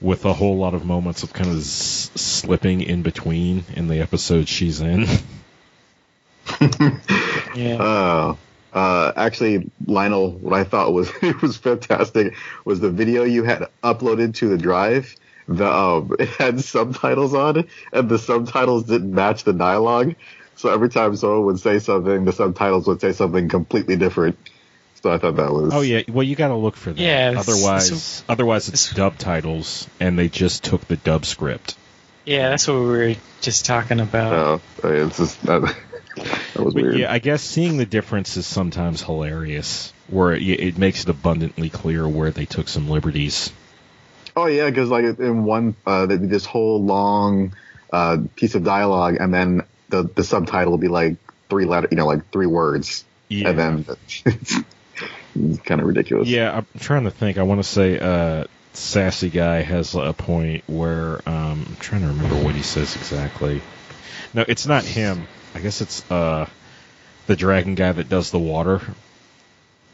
[0.00, 3.98] with a whole lot of moments of kind of s- slipping in between in the
[4.00, 5.06] episode she's in.
[7.54, 7.76] Yeah.
[7.82, 8.36] Uh,
[8.72, 13.68] uh, actually, Lionel, what I thought was it was fantastic was the video you had
[13.84, 15.14] uploaded to the drive.
[15.48, 20.14] The um, it had subtitles on, and the subtitles didn't match the dialogue.
[20.56, 24.38] So every time someone would say something, the subtitles would say something completely different.
[25.02, 26.98] So I thought that was Oh yeah, well you got to look for that.
[27.02, 31.76] Yeah, it's- otherwise, it's- otherwise it's dub titles, and they just took the dub script.
[32.24, 34.32] yeah, that's what we were just talking about.
[34.84, 35.76] Oh, it's just that,
[36.54, 36.98] that was But weird.
[36.98, 41.68] yeah, I guess seeing the difference is sometimes hilarious, where it, it makes it abundantly
[41.70, 43.52] clear where they took some liberties.
[44.36, 47.54] Oh yeah, because like in one, uh, there'd be this whole long
[47.92, 51.16] uh, piece of dialogue, and then the the subtitle will be like
[51.50, 53.50] three letter, you know, like three words, Yeah.
[53.50, 53.86] and then
[54.24, 56.28] it's, kind of ridiculous.
[56.28, 57.36] Yeah, I'm trying to think.
[57.38, 62.08] I want to say uh, Sassy Guy has a point where um, I'm trying to
[62.08, 63.60] remember what he says exactly.
[64.32, 65.26] No, it's not him.
[65.54, 66.48] I guess it's uh,
[67.26, 68.80] the dragon guy that does the water.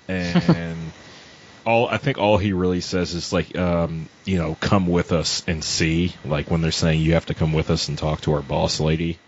[0.09, 0.93] And
[1.67, 5.43] all I think all he really says is like, um, you know, come with us
[5.47, 6.15] and see.
[6.25, 8.81] Like when they're saying you have to come with us and talk to our boss
[8.81, 9.19] lady.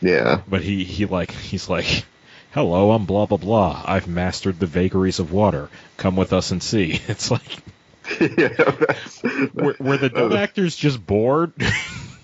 [0.00, 2.04] yeah, But he, he like he's like,
[2.52, 3.82] "Hello, I'm blah blah blah.
[3.84, 5.68] I've mastered the vagaries of water.
[5.96, 7.58] Come with us and see." It's like
[8.20, 8.48] yeah.
[8.48, 9.22] That's,
[9.54, 11.52] were, were the dub actors just bored?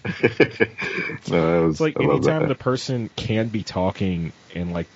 [1.30, 4.86] no, was, it's like I anytime the person can be talking and like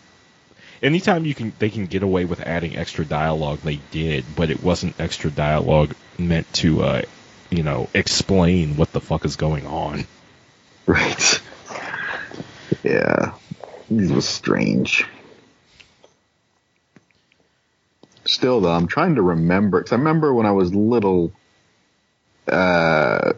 [0.83, 4.25] anytime you can they can get away with adding extra dialogue, they did.
[4.37, 7.03] But it wasn't extra dialogue meant to, uh,
[7.51, 10.07] you know, explain what the fuck is going on.
[10.87, 11.40] right.
[12.83, 13.35] Yeah,
[13.90, 15.07] this was strange.
[18.27, 21.33] Still though, I'm trying to remember because I remember when I was little,
[22.49, 23.35] uh,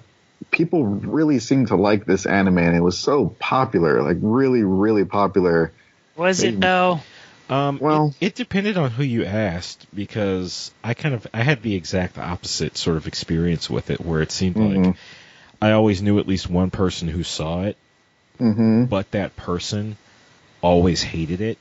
[0.50, 5.04] people really seemed to like this anime, and it was so popular, like really, really
[5.04, 5.72] popular.
[6.16, 7.00] Was it though?
[7.48, 11.62] Um, Well- it, it depended on who you asked because I kind of I had
[11.62, 14.96] the exact opposite sort of experience with it, where it seemed like Mhm.
[15.62, 17.76] I always knew at least one person who saw it,
[18.40, 18.84] Mm-hmm.
[18.86, 19.96] but that person
[20.60, 21.58] always hated it,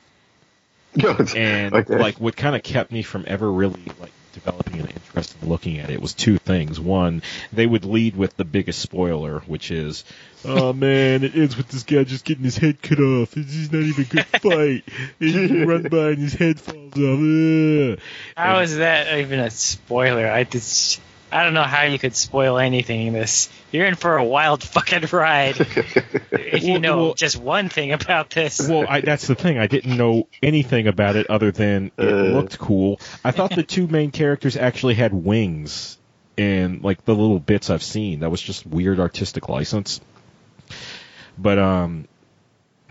[1.36, 1.98] and Okay.
[1.98, 5.80] like what kind of kept me from ever really like developing an interest in looking
[5.80, 6.80] at it was two things.
[6.80, 10.04] One, they would lead with the biggest spoiler, which is,
[10.44, 13.32] "Oh man, it ends with this guy just getting his head cut off.
[13.32, 14.84] This is not even a good fight.
[15.20, 18.00] And he run by and his head falls off." Ugh."
[18.38, 20.28] How is that even a spoiler?
[20.28, 21.02] I just,
[21.36, 23.50] I don't know how you could spoil anything in this.
[23.72, 27.92] You're in for a wild fucking ride if you Well, know well- just one thing
[27.92, 28.66] about this.
[28.68, 29.58] Well, I, that's the thing.
[29.60, 32.34] I didn't know anything about it other than it Uh.
[32.38, 33.00] looked cool.
[33.24, 35.98] I thought the two main characters actually had wings
[36.38, 38.22] in like the little bits I've seen.
[38.22, 40.00] That was just weird artistic license.
[41.38, 42.08] But um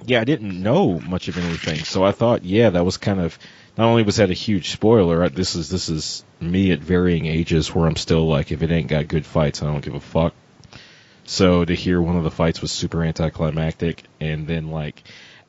[0.06, 1.84] yeah, I didn't know much of anything.
[1.84, 3.38] So I thought, yeah, that was kind of
[3.76, 7.74] not only was that a huge spoiler, this is this is me at varying ages
[7.74, 10.34] where I'm still like if it ain't got good fights, I don't give a fuck.
[11.24, 15.02] So to hear one of the fights was super anticlimactic, and then like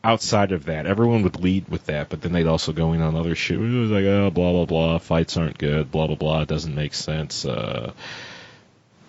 [0.03, 3.15] outside of that, everyone would lead with that, but then they'd also go in on
[3.15, 3.59] other shit.
[3.59, 6.93] It was like, oh, blah blah blah, fights aren't good, blah blah blah, doesn't make
[6.93, 7.45] sense.
[7.45, 7.91] Uh,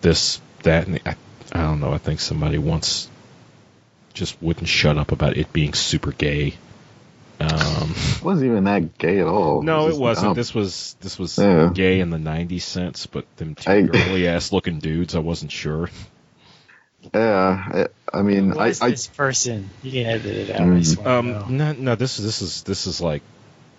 [0.01, 1.17] this, that, and the, I,
[1.53, 1.93] I don't know.
[1.93, 3.09] I think somebody once
[4.17, 6.55] just wouldn't shut up about it being super gay.
[7.39, 9.63] Um, it wasn't even that gay at all.
[9.63, 10.27] no, was it wasn't.
[10.29, 10.35] dumb.
[10.35, 11.71] This was this was Yeah.
[11.73, 15.53] gay in the '90s sense, but them two I- girly ass looking dudes, I wasn't
[15.53, 15.91] sure.
[17.15, 19.71] Yeah, I, I mean, Who I, was I this person?
[19.83, 20.61] You can edit it out.
[20.63, 20.79] Mm.
[20.81, 21.45] just wanna.
[21.45, 23.23] Um, no, no, this is this is this is like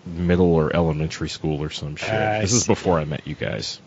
[0.06, 2.08] middle or elementary school or some shit.
[2.10, 3.80] I this is before I met you guys.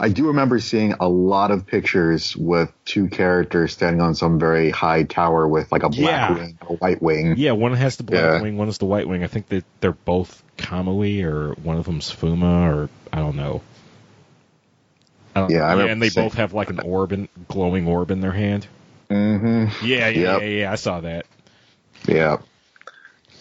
[0.00, 4.70] I do remember seeing a lot of pictures with two characters standing on some very
[4.70, 6.00] high tower with like a black
[6.30, 6.32] Yeah.
[6.34, 7.34] wing, a white wing.
[7.36, 8.42] Yeah, one has the black Yeah.
[8.42, 9.24] wing, one is the white wing.
[9.24, 13.62] I think that they're both Kamui, or one of them's Fuma, or I don't know.
[15.34, 18.20] I don't- Yeah, I and they both have like an orb, in, glowing orb in
[18.20, 18.66] their hand.
[19.10, 19.84] Mm-hmm.
[19.86, 20.40] Yeah, yeah, Yep.
[20.42, 20.72] yeah, yeah.
[20.72, 21.26] I saw that.
[22.06, 22.38] Yeah.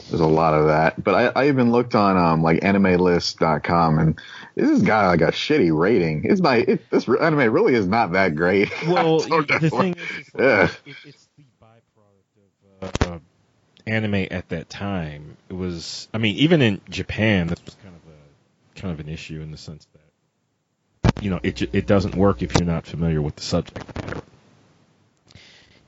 [0.09, 1.01] There's a lot of that.
[1.03, 4.19] But I, I even looked on um like animelist.com and
[4.56, 6.24] this has got like a shitty rating.
[6.26, 8.72] It's not it, this anime really is not that great.
[8.88, 10.64] Well, the thing is, is like, Yeah.
[10.86, 13.20] it, it's the byproduct of uh,
[13.88, 15.38] anime at that time.
[15.49, 19.12] It was, I mean, even in Japan, this was kind of a kind of an
[19.12, 20.01] issue in the sense that
[21.24, 24.22] you know it ju- it doesn't work if you're not familiar with the subject matter.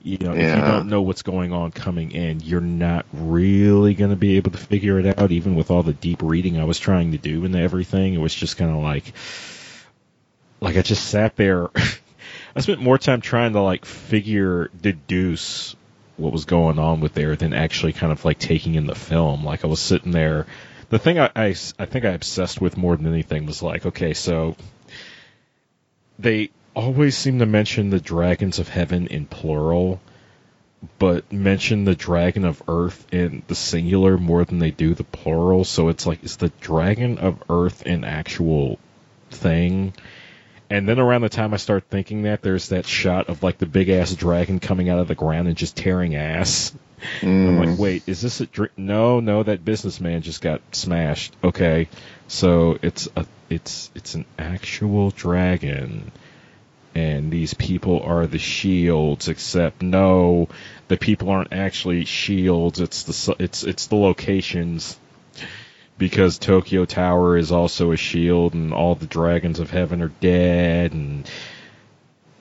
[0.08, 4.08] You know, if you don't know what's going on coming in, you're not really going
[4.08, 5.30] to be able to figure it out.
[5.32, 8.34] Even with all the deep reading I was trying to do and everything, it was
[8.34, 9.12] just kind of like,
[10.62, 11.68] like I just sat there.
[12.56, 15.76] I spent more time trying to like figure, deduce
[16.16, 19.44] what was going on with there than actually kind of like taking in the film.
[19.44, 20.46] Like I was sitting there.
[20.88, 21.48] The thing I, I,
[21.78, 24.56] I think I obsessed with more than anything was like, okay, so
[26.18, 30.00] they always seem to mention the dragons of heaven in plural,
[30.98, 35.64] but mention the dragon of earth in the singular more than they do the plural.
[35.64, 38.78] So it's like, is the dragon of earth an actual
[39.30, 39.92] thing?
[40.70, 43.66] And then around the time I start thinking that, there's that shot of like the
[43.66, 46.74] big ass dragon coming out of the ground and just tearing ass.
[47.22, 47.66] I'm Mm.
[47.70, 49.44] like, wait, is this a dr- no, no?
[49.44, 51.32] That businessman just got smashed.
[51.44, 51.88] Okay,
[52.26, 56.10] so it's a it's it's an actual dragon,
[56.98, 59.28] and these people are the shields.
[59.28, 60.48] Except no,
[60.88, 62.80] the people aren't actually shields.
[62.80, 64.98] It's the it's it's the locations.
[65.96, 70.92] Because Tokyo Tower is also a shield, and all the dragons of heaven are dead,
[70.92, 71.28] and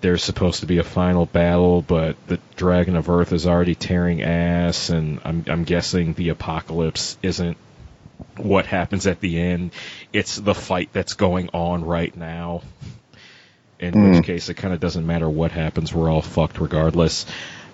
[0.01, 4.21] there's supposed to be a final battle, but the Dragon of Earth is already tearing
[4.21, 7.57] ass, and I'm, I'm guessing the apocalypse isn't
[8.35, 9.71] what happens at the end.
[10.13, 12.61] It's the fight that's going on right now.
[13.79, 14.11] In Hmm.
[14.15, 15.93] which case, it kind of doesn't matter what happens.
[15.93, 17.25] We're all fucked regardless.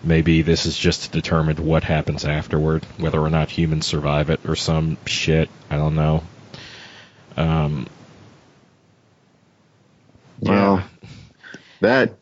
[0.04, 4.42] Maybe this is just to determine what happens afterward, whether or not humans survive it
[4.46, 5.50] or some shit.
[5.70, 6.24] I don't know.
[7.38, 7.88] Um,
[10.42, 10.84] Well,
[11.80, 12.16] that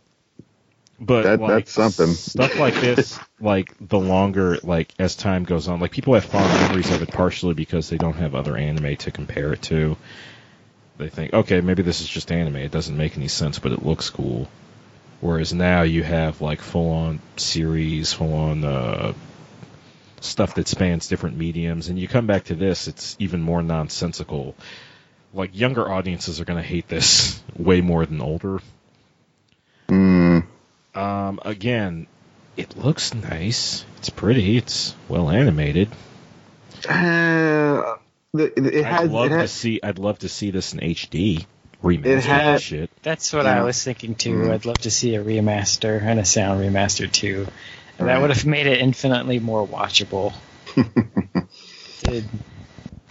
[0.99, 2.13] but That- like, that's something.
[2.13, 6.47] Stuff like this, like the longer, like as time goes on, like people have fond
[6.61, 9.97] memories of it partially because they don't have other anime to compare it to.
[10.97, 12.57] They think, okay, maybe this is just anime.
[12.57, 14.47] It doesn't make any sense, but it looks cool.
[15.19, 19.13] Whereas now you have like full on series, full on uh,
[20.19, 24.55] stuff that spans different mediums, and you come back to this, it's even more nonsensical.
[25.33, 28.59] Like younger audiences are going to hate this way more than older.
[29.87, 30.45] mm,
[30.93, 32.07] Um, again,
[32.57, 33.85] it looks nice.
[33.97, 34.57] It's pretty.
[34.57, 35.89] It's well animated.
[36.89, 37.95] uh,
[38.33, 39.79] the, it I'd love it to see.
[39.83, 41.45] I'd love to see this in HD
[41.83, 42.89] remaster It had- shit.
[43.03, 43.59] That's what Yeah.
[43.59, 44.35] I was thinking too.
[44.35, 44.51] Mhm.
[44.53, 47.47] I'd love to see a remaster and a sound remaster too.
[47.99, 48.07] Right.
[48.07, 50.33] that would have made it infinitely more watchable.
[52.03, 52.25] Did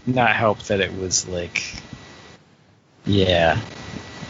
[0.06, 1.62] not help that it was like,
[3.06, 3.60] yeah,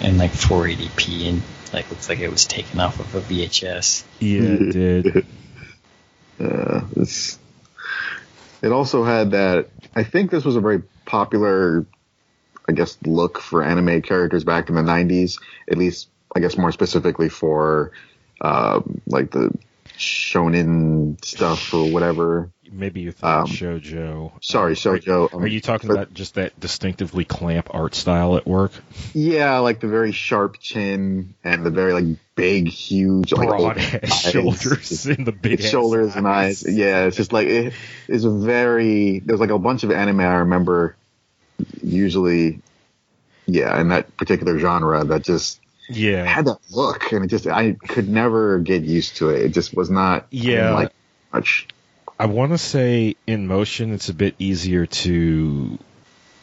[0.03, 4.03] and like 480p and like looks like it was taken off of a VHS.
[4.19, 5.27] Yeah, it did.
[6.41, 7.39] Uh, it's,
[8.63, 9.69] it also had that.
[9.95, 11.87] I think this was a very popular,
[12.69, 15.41] I guess, look for anime characters back in the '90s.
[15.71, 17.93] At least, I guess, more specifically for
[18.41, 19.51] um, like the
[19.99, 22.51] shonen stuff or whatever.
[22.73, 24.33] Maybe you thought Um, shojo.
[24.41, 25.35] Sorry, Are- shojo.
[25.35, 28.73] um, Are you talking but- about just that distinctively Clamp art style at work?
[29.13, 32.05] Yeah, like the very sharp chin and the very like
[32.37, 36.65] big, huge, like Broad ass shoulders and the big shoulders and eyes.
[36.67, 37.73] Yeah, it's just like it
[38.09, 39.19] is a very.
[39.19, 40.95] There's like a bunch of anime I remember.
[41.83, 42.61] Usually,
[43.47, 46.25] yeah, in that particular genre, that just Yeah.
[46.25, 49.43] had that look, and it just I could never get used to it.
[49.43, 50.27] It just was not.
[50.31, 50.73] Yeah.
[50.73, 50.93] like
[51.33, 51.67] much.
[52.21, 55.79] I want to say in motion it's a bit easier to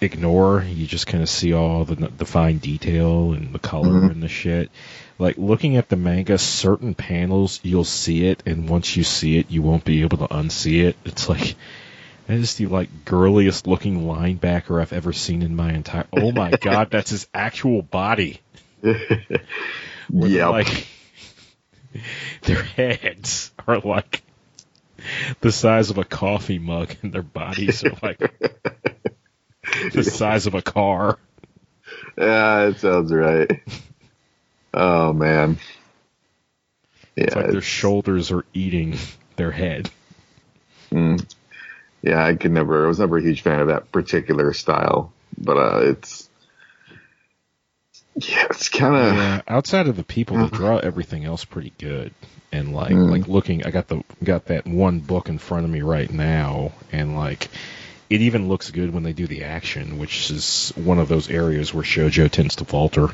[0.01, 0.63] ignore.
[0.63, 4.11] You just kind of see all the the fine detail and the color Mhm.
[4.11, 4.71] and the shit.
[5.19, 9.51] Like looking at the manga, certain panels you'll see it, and once you see it,
[9.51, 10.95] you won't be able to unsee it.
[11.05, 11.55] It's like
[12.25, 16.07] that is the like girliest looking linebacker I've ever seen in my entire.
[16.11, 18.39] Oh my god, that's his actual body.
[18.82, 20.47] yeah.
[20.47, 20.88] Like
[22.43, 24.23] their heads are like
[25.41, 28.20] the size of a coffee mug, and their bodies are like
[29.93, 31.18] the size of a car.
[32.18, 33.62] Yeah, it sounds right.
[34.74, 35.58] Oh man.
[37.16, 38.97] Yeah, It's like their shoulders are eating
[39.38, 39.89] their head.
[40.91, 41.26] Mm.
[42.01, 42.86] Yeah, I could never.
[42.86, 46.26] I was never a huge fan of that particular style, but uh, it's
[48.30, 52.13] yeah, it's kind of Yeah, outside of the people that draw everything else pretty good.
[52.51, 53.09] And like Mm.
[53.09, 56.72] like looking I got the got that one book in front of me right now
[56.91, 57.49] and like
[58.09, 61.74] it even looks good when they do the action, which is one of those areas
[61.74, 63.09] where shojo tends to falter.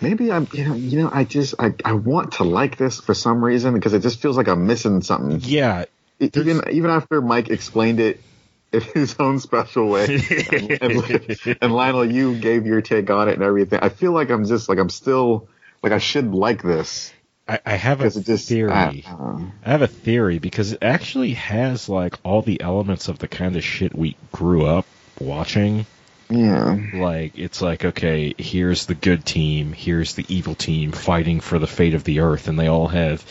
[0.00, 3.14] maybe I'm you know you know I just I I want to like this for
[3.14, 5.40] some reason because it just feels like I'm missing something.
[5.40, 5.86] Yeah,
[6.20, 8.20] even even after Mike explained it
[8.72, 10.04] in his own special way,
[10.50, 13.78] and, and, and Lionel, you gave your take on it and everything.
[13.82, 15.48] I feel like I'm just like I'm still
[15.82, 17.12] like I should like this.
[17.46, 18.72] I, I have a just theory.
[18.72, 23.18] I- uh, I have a theory because it actually has like all the elements of
[23.18, 24.86] the kind of shit we grew up
[25.18, 25.86] watching.
[26.30, 26.76] Yeah.
[26.94, 31.66] Like it's like okay, here's the good team, here's the evil team fighting for the
[31.66, 33.24] fate of the earth, and they all have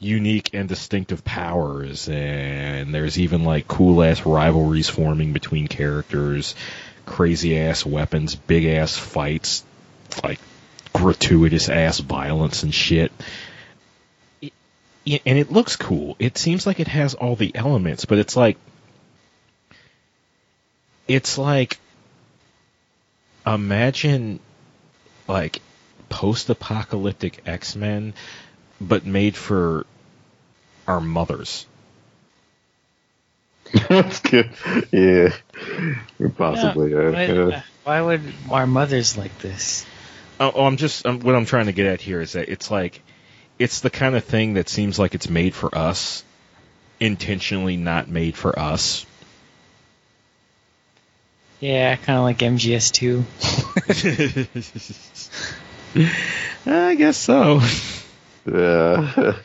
[0.00, 6.54] unique and distinctive powers, and there's even like cool ass rivalries forming between characters,
[7.04, 9.64] crazy ass weapons, big ass fights,
[10.22, 10.38] like
[10.92, 13.12] gratuitous ass violence and shit.
[14.40, 14.52] It-
[15.04, 16.16] it- and it looks cool.
[16.18, 18.56] It seems like it has all the elements, but it's like
[21.06, 21.78] it's like
[23.54, 24.40] imagine
[25.26, 25.60] like
[26.08, 28.14] post-apocalyptic X-Men
[28.80, 29.86] but made for
[30.86, 31.66] our mothers.
[33.88, 34.50] That's good.
[34.92, 35.34] Yeah.
[36.36, 36.92] Possibly.
[36.92, 37.10] Yeah, Yeah.
[37.10, 37.62] why, yeah.
[37.84, 39.84] why would our mothers like this?
[40.40, 42.70] Oh, oh, I'm just um, what I'm trying to get at here is that it's
[42.70, 43.02] like
[43.58, 46.24] it's the kind of thing that seems like it's made for us,
[47.00, 49.04] intentionally not made for us.
[51.60, 53.24] Yeah, kind of like MGS2.
[56.66, 57.60] I guess so.
[58.46, 59.36] Yeah.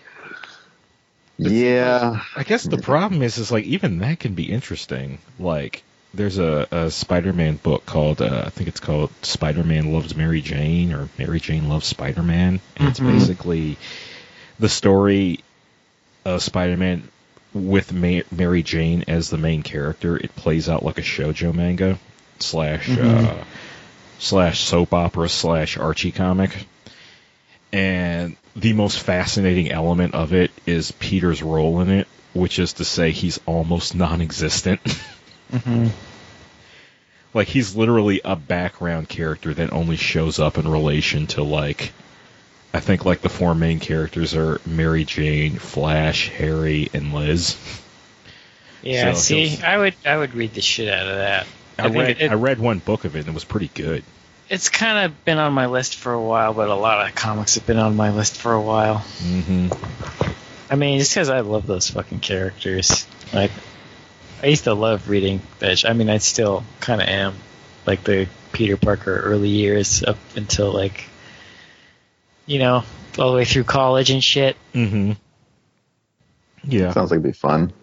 [1.38, 2.22] yeah.
[2.36, 5.18] I guess the problem is, is like even that can be interesting.
[5.40, 5.84] Like,
[6.14, 10.94] there's a, a Spider-Man book called, uh, I think it's called Spider-Man Loves Mary Jane
[10.94, 13.12] or Mary Jane Loves Spider-Man, and it's Mhm.
[13.12, 13.78] basically
[14.60, 15.40] the story
[16.26, 17.10] of Spider-Man
[17.54, 20.18] with Ma- Mary Jane as the main character.
[20.18, 21.98] It plays out like a shojo manga
[22.40, 23.44] slash uh,
[24.20, 26.66] slash soap opera slash Archie comic.
[27.72, 32.86] And the most fascinating element of it is Peter's role in it, which is to
[32.86, 34.80] say he's almost non-existent.
[35.52, 35.90] Mm-hmm.
[37.36, 41.92] like he's literally a background character that only shows up in relation to like
[42.74, 47.56] I think like the four main characters are Mary Jane, Flash, Harry, and Liz.
[48.82, 51.46] Yeah, So see, I would I would read the shit out of that.
[51.78, 54.04] I, think read it- I read one book of it and it was pretty good.
[54.50, 57.56] It's kind of been on my list for a while, but a lot of comics
[57.56, 58.98] have been on my list for a while.
[58.98, 59.68] hmm
[60.70, 63.06] I mean, just because I love those fucking characters.
[63.32, 63.52] Like,
[64.42, 67.36] I used to love reading sh- I mean, I still kind of am.
[67.86, 71.06] Like the Peter Parker early years up until like,
[72.46, 72.84] you know,
[73.18, 74.56] all the way through college and shit.
[74.74, 75.14] hmm
[76.64, 76.92] Yeah.
[76.92, 77.74] Sounds like it'd be fun.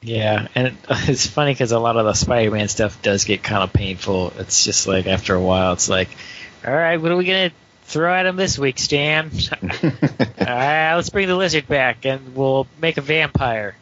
[0.00, 0.74] Yeah, and it,
[1.08, 4.32] it's funny because a lot of the Spider-Man stuff does get kind of painful.
[4.38, 6.08] It's just like after a while, it's like,
[6.64, 7.50] all right, what are we gonna
[7.82, 9.30] throw at him this week, Stan?
[9.62, 9.68] all
[10.38, 13.74] right, let's bring the lizard back, and we'll make a vampire.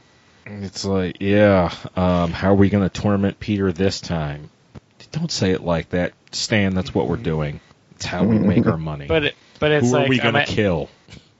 [0.46, 4.48] It's like, yeah, um, how are we going to torment Peter this time?
[5.10, 6.72] Don't say it like that, Stan.
[6.72, 7.60] That's what we're doing.
[8.06, 9.06] How we make our money.
[9.06, 10.88] But it, but it's Who like are we I'm at- to kill?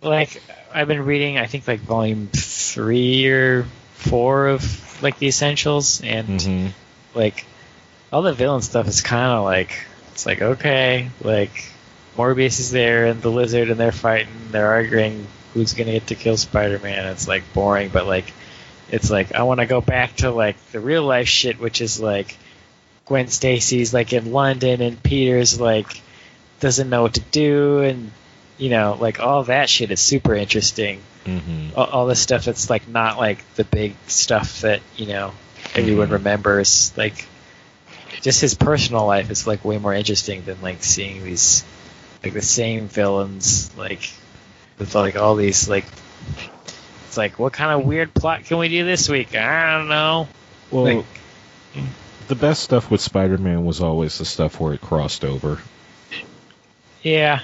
[0.03, 0.43] like
[0.75, 3.64] I've been reading, I think like volume three or
[3.95, 6.67] four of like the Essentials, and hmm
[7.14, 7.47] like
[8.12, 11.51] all the villain stuff is kind of like it's like okay, like
[12.17, 16.14] Morbius is there and the Lizard, and they're fighting, they're arguing who's gonna get to
[16.14, 17.07] kill Spider-Man.
[17.07, 18.33] It's like boring, but like
[18.91, 21.99] it's like I want to go back to like the real life shit, which is
[22.01, 22.37] like
[23.07, 26.03] Gwen Stacy's like in London and Peter's like
[26.61, 28.11] doesn't know what to do and
[28.59, 32.70] you know like all that shit is super interesting hmm all, all this stuff that's
[32.70, 35.32] like not like the big stuff that you know
[35.74, 36.12] everyone Mhm.
[36.12, 37.26] remembers like
[38.22, 41.64] just his personal life is like way more interesting than like seeing these
[42.24, 44.11] like the same villains like
[44.78, 45.84] with like all these like
[47.07, 50.28] it's like what kind of weird plot can we do this week i don't know
[50.70, 51.04] Well, Like-
[52.28, 55.61] the best stuff with Spider-Man was always the stuff where it crossed over.
[57.07, 57.40] Yeah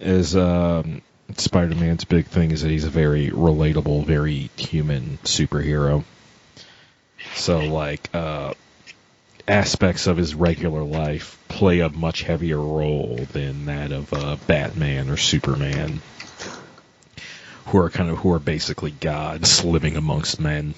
[0.00, 1.02] Is um,
[1.36, 6.04] Spider-Man's big thing is that he's a very relatable, very human superhero.
[7.34, 8.54] So, like, uh,
[9.48, 15.10] aspects of his regular life play a much heavier role than that of uh, Batman
[15.10, 16.00] or Superman,
[17.66, 20.74] who are kind of who are basically gods living amongst men.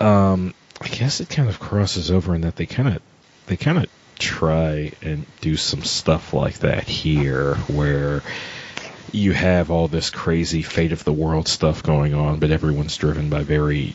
[0.00, 3.02] Um, I guess it kind of crosses over in that they kind of
[3.46, 3.86] they kind of
[4.18, 8.22] try and do some stuff like that here, where
[9.12, 13.30] you have all this crazy fate of the world stuff going on, but everyone's driven
[13.30, 13.94] by very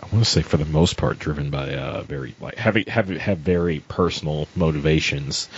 [0.00, 3.08] I want to say for the most part driven by uh very like have have
[3.08, 5.48] have very personal motivations.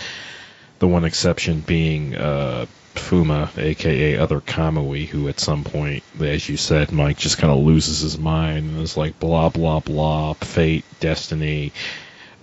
[0.79, 6.57] The one exception being uh Fuma, aka Other Kamui, who at some point, as you
[6.57, 10.85] said, Mike, just kind of loses his mind and is like blah blah blah, fate,
[10.99, 11.73] destiny,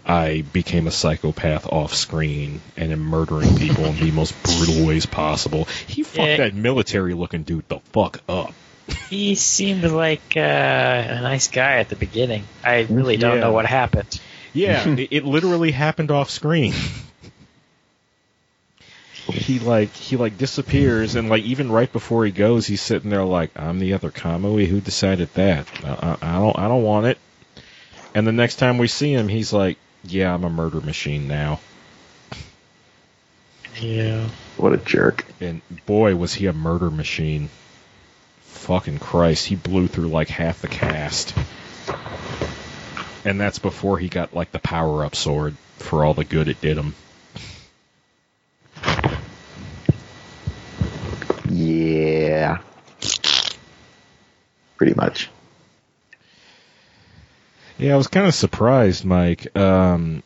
[0.07, 5.07] I became a psychopath off screen and am murdering people in the most brutal ways
[5.07, 5.65] possible.
[5.87, 6.37] He fucked Yeah.
[6.39, 8.53] that military looking dude the fuck up.
[9.09, 12.45] He seemed like uh, a nice guy at the beginning.
[12.63, 13.41] I really don't Yeah.
[13.41, 14.21] know what happened.
[14.53, 16.75] Yeah, it, it literally happened off screen.
[19.27, 23.25] he like he like disappears and like even right before he goes, he's sitting there
[23.25, 24.67] like, "I'm the other Kamui.
[24.67, 25.67] Who decided that?
[25.83, 25.89] I,
[26.21, 27.19] I, I don't I don't want it."
[28.15, 31.61] And the next time we see him, he's like, "Yeah, I'm a murder machine now."
[33.81, 34.29] Yeah.
[34.57, 35.25] What a jerk.
[35.41, 37.49] And boy, was he a murder machine.
[38.43, 41.35] Fucking Christ, he blew through like half the cast.
[43.25, 46.61] And that's before he got like the power up sword for all the good it
[46.61, 46.95] did him.
[51.51, 52.59] Yeah.
[54.77, 55.31] Pretty much.
[57.85, 59.55] Yeah, I was kind of surprised, Mike.
[59.55, 60.23] Um,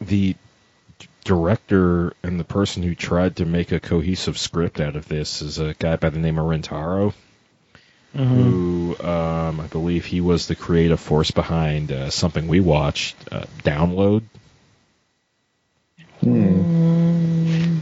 [0.00, 0.36] the
[1.24, 5.58] director and the person who tried to make a cohesive script out of this is
[5.58, 7.14] a guy by the name of Rintaro,
[8.14, 13.46] who um, I believe he was the creative force behind uh, something we watched, uh,
[13.64, 14.22] Download.
[16.22, 17.80] Mm,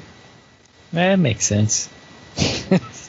[0.94, 1.90] that makes sense.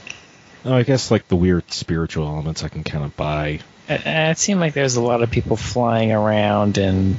[0.68, 3.62] Oh, I guess like the weird spiritual elements I can kind of buy.
[3.88, 7.18] It, it seemed like there's a lot of people flying around and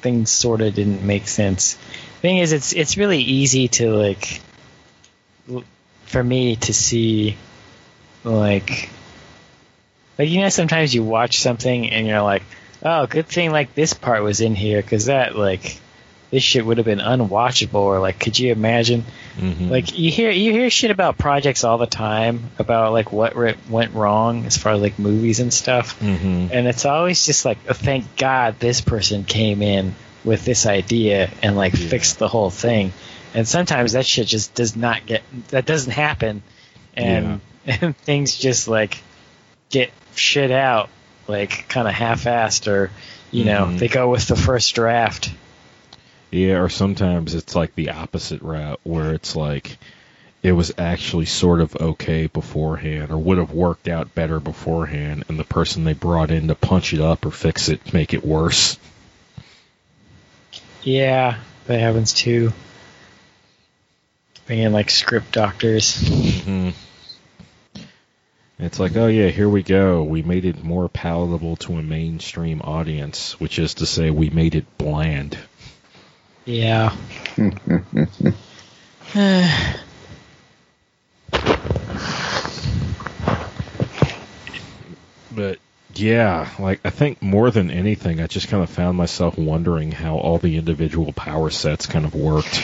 [0.00, 1.74] things sort of didn't make sense.
[2.22, 4.40] Thing is, it's it's really easy to like
[6.06, 7.36] for me to see
[8.24, 8.88] like
[10.18, 12.44] like you know sometimes you watch something and you're like,
[12.82, 15.78] oh, good thing like this part was in here because that like
[16.30, 19.04] this shit would have been unwatchable or like could you imagine?
[19.38, 19.68] Mm-hmm.
[19.68, 23.56] like you hear you hear shit about projects all the time about like what re-
[23.70, 25.98] went wrong as far as like movies and stuff.
[25.98, 30.66] Hmm and it's always just like oh, thank god this person came in with this
[30.66, 31.88] idea and like Yeah.
[31.88, 32.92] fixed the whole thing.
[33.32, 36.42] And sometimes that shit just does not get that doesn't happen.
[36.94, 38.98] And, and things just like
[39.70, 40.90] get shit out
[41.28, 42.90] like kind of half-assed or
[43.30, 43.78] you know Mhm.
[43.78, 45.30] they go with the first draft
[46.30, 49.78] Yeah, or sometimes it's like the opposite route where it's like
[50.42, 55.38] it was actually sort of okay beforehand or would have worked out better beforehand and
[55.38, 58.78] the person they brought in to punch it up or fix it make it worse.
[60.82, 62.52] yeah that happens too
[64.46, 66.00] bring in like script doctors
[66.44, 66.70] hmm
[68.58, 70.02] It's like, oh yeah, here we go.
[70.02, 74.54] We made it more palatable to a mainstream audience, which is to say we made
[74.54, 75.38] it bland.
[76.44, 76.94] Yeah.
[85.32, 85.58] But
[85.94, 90.16] yeah, like I think more than anything, I just kind of found myself wondering how
[90.16, 92.62] all the individual power sets kind of worked.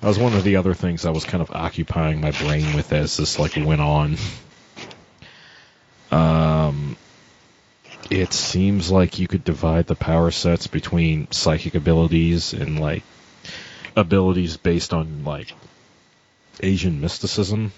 [0.00, 2.92] That was one of the other things I was kind of occupying my brain with
[2.92, 4.16] as this like went on.
[6.10, 6.96] Um,
[8.10, 13.02] it seems like you could divide the power sets between psychic abilities and like
[13.96, 15.52] abilities based on like
[16.60, 17.72] Asian mysticism.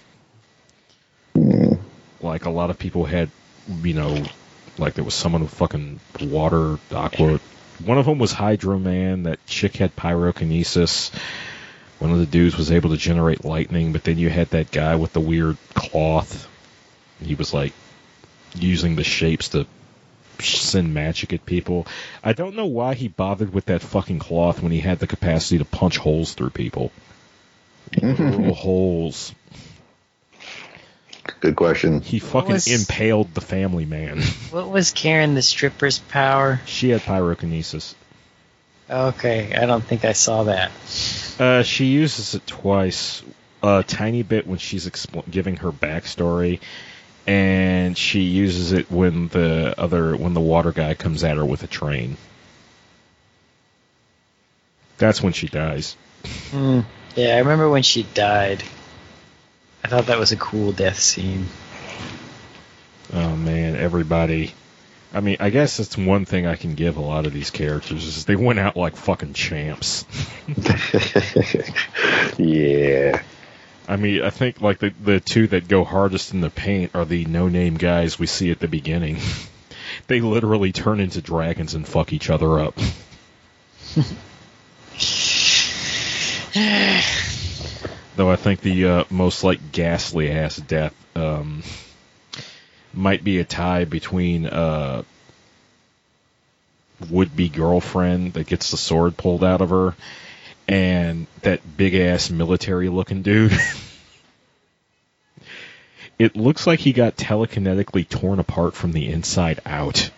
[1.35, 1.73] Hmm.
[2.21, 3.29] Like a lot of people had,
[3.83, 4.23] you know,
[4.77, 7.39] like there was someone with fucking water, aqua.
[7.83, 9.23] One of them was Hydro Man.
[9.23, 11.11] That chick had pyrokinesis.
[11.99, 14.95] One of the dudes was able to generate lightning, but then you had that guy
[14.95, 16.47] with the weird cloth.
[17.21, 17.73] He was like
[18.55, 19.67] using the shapes to
[20.41, 21.87] send magic at people.
[22.23, 25.57] I don't know why he bothered with that fucking cloth when he had the capacity
[25.59, 26.91] to punch holes through people.
[28.01, 29.33] Literal holes.
[31.39, 32.01] Good question.
[32.01, 34.21] He fucking was- impaled the family man.
[34.51, 36.59] What was Karen the stripper's power?
[36.65, 37.95] she had pyrokinesis.
[38.89, 40.71] Okay, I don't think I saw that.
[41.39, 43.23] Uh, she uses it twice.
[43.63, 46.59] A tiny bit when she's expl- giving her backstory,
[47.27, 51.63] and she uses it when the other when the water guy comes at her with
[51.63, 52.17] a train.
[54.97, 55.95] That's when she dies.
[56.51, 56.81] Hmm.
[57.15, 58.63] Yeah, I remember when she died.
[59.83, 61.47] I thought that was a cool death scene.
[63.13, 64.53] Oh man, everybody.
[65.13, 68.05] I mean, I guess that's one thing I can give a lot of these characters
[68.05, 70.05] is they went out like fucking champs.
[72.37, 73.21] yeah.
[73.87, 77.05] I mean, I think like the the two that go hardest in the paint are
[77.05, 79.17] the no name guys we see at the beginning.
[80.07, 82.75] they literally turn into dragons and fuck each other up.
[88.15, 91.63] Though I think the uh, most like ghastly ass death um,
[92.93, 95.03] might be a tie between uh,
[97.09, 99.95] would be girlfriend that gets the sword pulled out of her,
[100.71, 103.51] and that big ass military looking dude.
[106.17, 110.09] it looks like he got telekinetically torn apart from the inside out.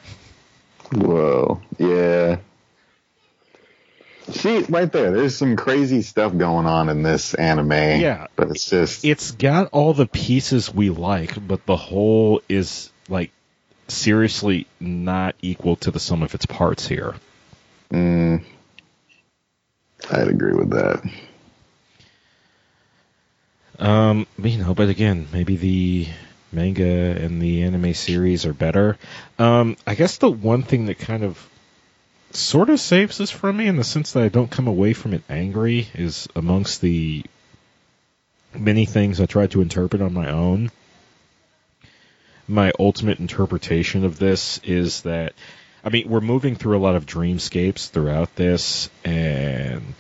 [0.92, 1.60] Whoa.
[1.80, 2.38] Yeah.
[4.30, 7.72] See, right there, there's some crazy stuff going on in this anime.
[7.72, 8.28] Yeah.
[8.36, 9.04] But it's just.
[9.04, 13.32] It's got all the pieces we like, but the whole is like
[13.88, 17.16] seriously not equal to the sum of its parts here.
[17.92, 18.44] Mm,
[20.12, 21.04] I'd agree with that.
[23.80, 26.08] Um, you know, but again, maybe the
[26.52, 28.98] manga and the anime series are better.
[29.40, 31.50] Um, I guess the one thing that kind of
[32.32, 35.14] sort of saves this from me in the sense that I don't come away from
[35.14, 37.24] it angry is amongst the
[38.54, 40.72] many things I tried to interpret on my own.
[42.48, 45.34] My ultimate interpretation of this is that,
[45.84, 49.94] I mean, we're moving through a lot of dreamscapes throughout this, and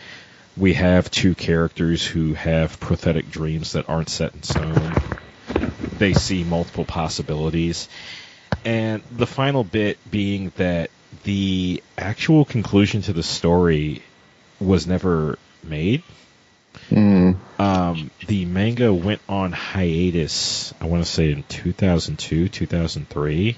[0.55, 4.93] we have two characters who have prophetic dreams that aren't set in stone.
[5.97, 7.89] They see multiple possibilities.
[8.63, 10.89] And the final bit being that
[11.23, 14.03] the actual conclusion to the story
[14.59, 16.03] was never made.
[16.89, 17.38] Mm.
[17.59, 23.57] Um, the manga went on hiatus, I want to say in 2002, 2003,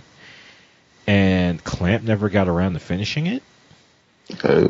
[1.08, 3.43] and Clamp never got around to finishing it.
[4.43, 4.68] Oh.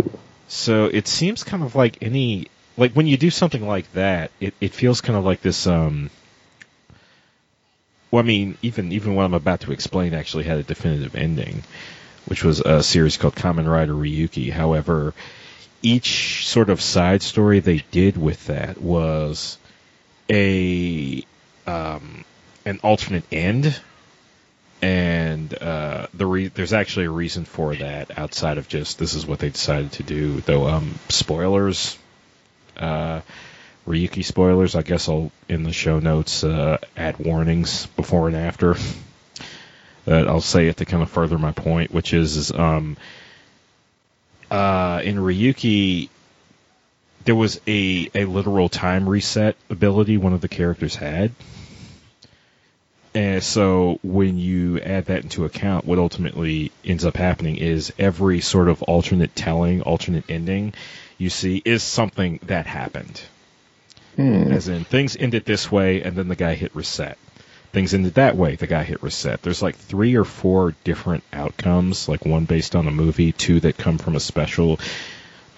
[0.48, 4.54] So it seems kind of like any like when you do something like that, it,
[4.60, 6.10] it feels kind of like this um
[8.12, 11.64] well I mean even even what I'm about to explain actually had a definitive ending,
[12.26, 14.52] which was a series called Kamen Rider Ryuki.
[14.52, 15.14] However,
[15.82, 19.58] each sort of side story they did with that was
[20.30, 21.26] a
[21.66, 22.26] um
[22.66, 23.80] an alternate end
[24.86, 29.26] and uh, the re- there's actually a reason for that outside of just this is
[29.26, 30.42] what they decided to do.
[30.42, 31.98] Though um, spoilers,
[32.78, 33.22] uh,
[33.88, 34.76] Ryuki spoilers.
[34.76, 38.76] I guess I'll in the show notes uh, add warnings before and after.
[40.06, 42.96] that I'll say it to kind of further my point, which is, is um,
[44.52, 46.10] uh, in Ryuki.
[47.24, 51.32] There was a, a literal time reset ability one of the characters had,
[53.16, 58.42] and so when you add that into account, what ultimately ends up happening is every
[58.42, 60.74] sort of alternate telling, alternate ending
[61.18, 63.22] you see is something that happened.
[64.16, 64.52] Hmm.
[64.52, 67.18] As in, things ended this way, and then the guy hit reset.
[67.72, 69.42] Things ended that way, the guy hit reset.
[69.42, 73.78] There's like three or four different outcomes, like one based on a movie, two that
[73.78, 74.80] come from a special.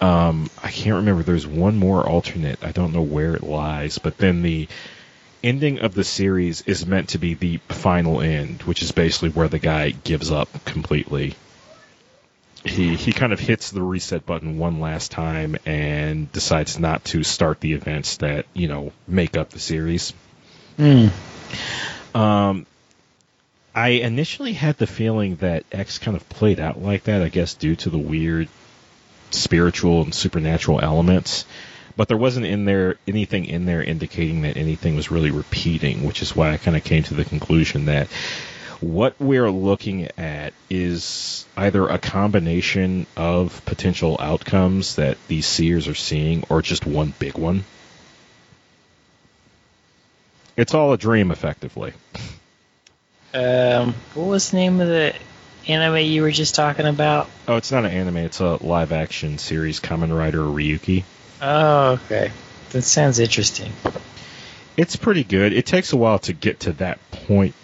[0.00, 1.22] Um, I can't remember.
[1.22, 2.62] There's one more alternate.
[2.62, 4.68] I don't know where it lies, but then the
[5.42, 9.48] ending of the series is meant to be the final end, which is basically where
[9.48, 11.34] the guy gives up completely.
[12.64, 17.22] He he kind of hits the reset button one last time and decides not to
[17.22, 20.12] start the events that you know make up the series.
[20.76, 21.06] Hmm.
[22.14, 22.66] Um,
[23.74, 27.22] I initially had the feeling that X kind of played out like that.
[27.22, 28.48] I guess due to the weird
[29.30, 31.44] spiritual and supernatural elements
[31.98, 36.22] but there wasn't in there anything in there indicating that anything was really repeating, which
[36.22, 38.06] is why I kind of came to the conclusion that
[38.80, 45.96] what we're looking at is either a combination of potential outcomes that these seers are
[45.96, 47.64] seeing or just one big one.
[50.56, 51.94] It's all a dream, effectively.
[53.34, 55.16] Um, what was the name of the
[55.66, 57.28] anime you were just talking about?
[57.48, 61.02] Oh, it's not an anime, it's a live action series, Kamen Rider Ryuki.
[61.40, 62.32] Oh, okay.
[62.70, 63.72] That sounds interesting.
[64.76, 65.52] It's pretty good.
[65.52, 67.54] It takes a while to get to that point,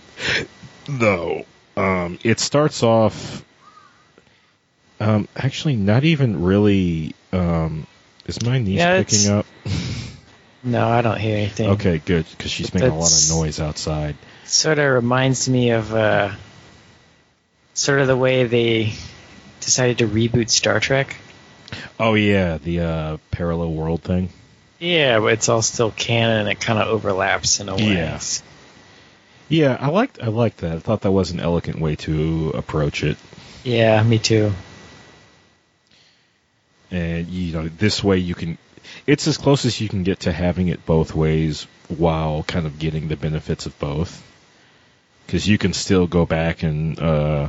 [0.86, 1.44] though.
[1.76, 3.44] Um, it starts off.
[5.00, 7.14] Um, actually, not even really.
[7.32, 7.86] Um,
[8.26, 9.46] is my niece Yeah, picking up?
[10.66, 11.68] No, I don't hear anything.
[11.72, 14.16] Okay, good, because she's making a lot of noise outside.
[14.44, 16.30] Sort of reminds me of uh,
[17.74, 18.94] sort of the way they
[19.60, 21.16] decided to reboot Star Trek.
[21.98, 24.28] Oh yeah, the uh, parallel world thing.
[24.78, 27.94] Yeah, but it's all still canon it kind of overlaps in a way.
[27.94, 28.20] Yeah.
[29.48, 30.76] Yeah, I liked I liked that.
[30.76, 33.16] I thought that was an elegant way to approach it.
[33.62, 34.52] Yeah, me too.
[36.90, 38.56] and you know this way you can
[39.06, 42.78] it's as close as you can get to having it both ways while kind of
[42.78, 44.22] getting the benefits of both
[45.26, 47.48] because you can still go back and uh,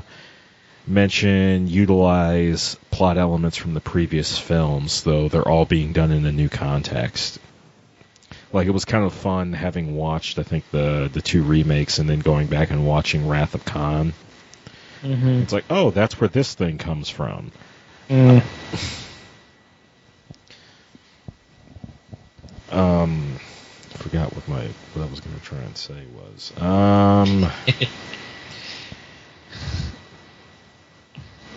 [0.87, 6.31] mention utilize plot elements from the previous films though they're all being done in a
[6.31, 7.39] new context
[8.53, 12.09] like it was kind of fun having watched i think the the two remakes and
[12.09, 14.13] then going back and watching wrath of khan
[15.01, 17.51] hmm it's like, oh, that's where this thing comes from.
[18.09, 18.41] Mm.
[22.71, 23.37] Um,
[23.89, 26.51] forgot what my what I was going to try and say was.
[26.57, 27.49] Um,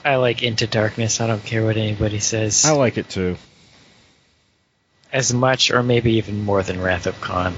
[0.09, 1.21] I like Into Darkness.
[1.21, 2.65] I don't care what anybody says.
[2.65, 3.37] I like it too.
[5.13, 7.55] as much or maybe even more than Wrath of Khan.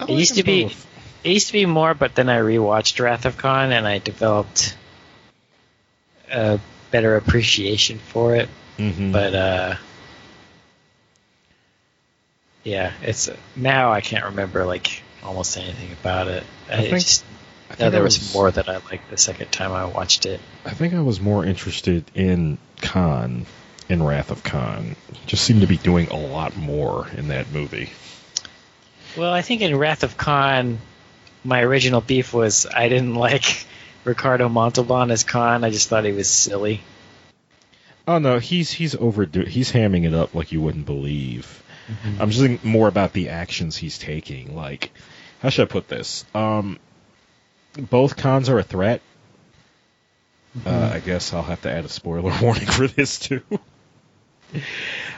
[0.00, 0.86] I It used them to be both.
[1.24, 4.76] it used to be more, but then I rewatched Wrath of Khan and I developed
[6.30, 8.48] a better appreciation for it.
[8.78, 9.12] Mhm.
[9.12, 9.74] But uh
[12.64, 16.44] yeah, it's now I can't remember like almost anything about it.
[16.68, 17.24] I, I think- just
[17.78, 20.40] Know there I was more that I liked the second time I watched it.
[20.64, 23.46] I think I was more interested in Khan
[23.88, 24.96] in Wrath of Khan.
[25.26, 27.90] Just seemed to be doing a lot more in that movie.
[29.16, 30.78] Well, I think in Wrath of Khan,
[31.44, 33.66] my original beef was I didn't like
[34.04, 35.64] Ricardo Montalban as Khan.
[35.64, 36.82] I just thought he was silly.
[38.06, 41.62] Oh no, he's he's overdo he's hamming it up like you wouldn't believe.
[42.18, 44.54] I'm just thinking more about the actions he's taking.
[44.54, 44.90] Like,
[45.40, 46.24] how should I put this?
[46.34, 46.78] Um,
[47.74, 49.00] both Khans are a threat.
[50.66, 53.42] Uh, I guess I'll have to add a spoiler warning for this too.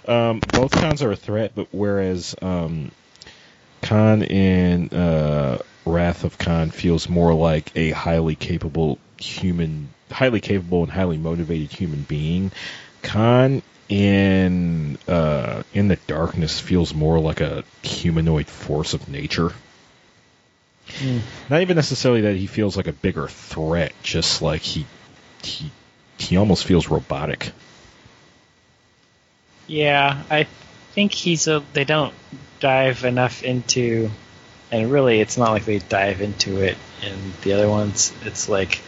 [0.06, 2.90] um, both Khans are a threat, but whereas um,
[3.82, 10.82] Khan in uh, Wrath of Khan feels more like a highly capable human, highly capable
[10.82, 12.52] and highly motivated human being,
[13.02, 19.52] Khan in uh, in the darkness feels more like a humanoid force of nature.
[21.48, 24.86] Not even necessarily that he feels like a bigger threat, just like he
[25.42, 25.70] he
[26.18, 27.52] he almost feels robotic.
[29.66, 30.46] Yeah, I
[30.92, 31.62] think he's a.
[31.72, 32.14] They don't
[32.58, 34.10] dive enough into,
[34.70, 38.12] and really, it's not like they dive into it in the other ones.
[38.24, 38.80] It's like,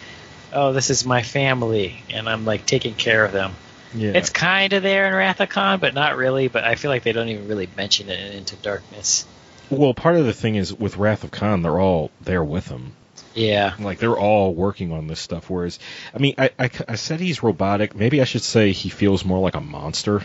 [0.53, 3.53] oh, this is my family, and I'm like taking care of them.
[3.95, 6.49] Yeah, It's kind of there in Wrath of Khan, but not really.
[6.49, 9.27] But I feel like they don't even really mention it in Into Darkness.
[9.71, 12.93] Well, part of the thing is with Wrath of Khan, they're all there with him.
[13.35, 15.49] Yeah, Like they're all working on this stuff.
[15.49, 15.79] Whereas,
[16.15, 17.95] I mean, I, I, I said he's robotic.
[17.97, 20.23] Maybe I should say he feels more like a monster.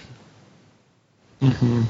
[1.41, 1.83] Mm-hmm.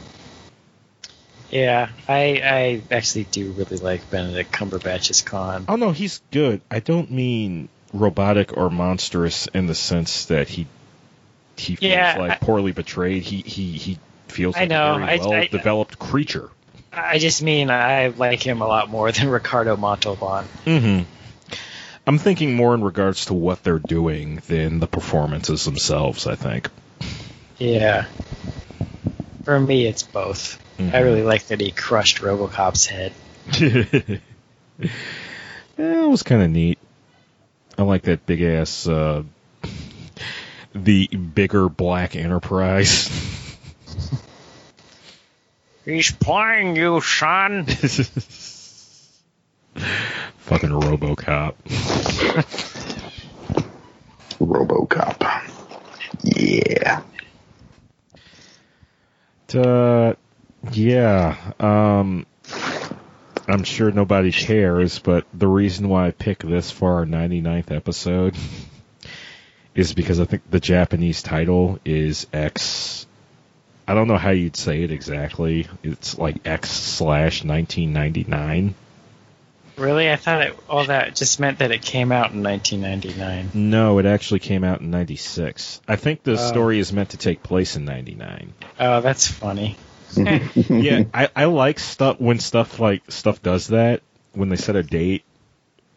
[1.50, 5.66] Yeah, I I actually do really like Benedict Cumberbatch's Khan.
[5.70, 6.60] Oh no, he's good.
[6.70, 10.68] I don't mean robotic or monstrous in the sense that he
[11.56, 13.24] he feels Yeah, like I- poorly betrayed.
[13.24, 16.50] He he he feels I like know, a I- very I- well developed creature.
[16.98, 20.45] I just mean I like him a lot more than Ricardo Montalban.
[20.66, 21.04] Mm-hmm.
[22.08, 26.26] I'm thinking more in regards to what they're doing than the performances themselves.
[26.26, 26.70] I think.
[27.58, 28.06] Yeah.
[29.43, 30.62] For me, it's both.
[30.78, 30.93] Mhm.
[30.93, 33.14] I really like that he crushed RoboCop's head.
[33.60, 34.20] yeah,
[35.78, 36.78] it was kind of neat.
[37.78, 39.24] I like that big ass, uh,
[40.76, 43.10] the bigger black Enterprise.
[45.88, 47.66] He's playing you, son.
[47.66, 47.80] Fucking
[50.70, 51.54] RoboCop.
[54.38, 55.52] RoboCop.
[56.24, 57.02] Yeah.
[59.56, 60.14] Uh,
[60.74, 61.38] yeah.
[61.58, 62.26] Um,
[63.48, 68.36] I'm sure nobody cares, but the reason why I picked this for our 99th episode
[69.74, 73.07] is because I think the Japanese title is X.
[73.88, 75.68] I don't know how you'd say it exactly.
[75.84, 78.76] It's like X slash 1999.
[79.78, 80.12] Really?
[80.12, 83.52] I thought it, all that just meant that it came out in 1999.
[83.70, 85.82] No, it actually came out in 96.
[85.88, 86.36] I think the Oh.
[86.36, 88.54] story is meant to take place in 99.
[88.80, 89.78] Oh, that's funny.
[90.18, 94.02] yeah, I, I like stuff when stuff like stuff does that
[94.34, 95.24] when they set a date.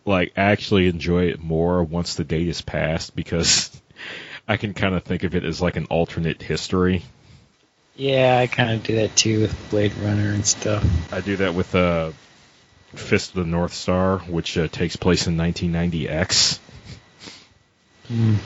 [0.04, 3.70] Like, I actually enjoy it more once the date is passed because
[4.48, 7.02] I can kind of think of it as like an alternate history.
[8.00, 10.82] Yeah, I kind of do that too with Blade Runner and stuff.
[11.12, 12.12] I do that with uh,
[12.94, 16.58] Fist of the North Star, which uh, takes place in 1990X.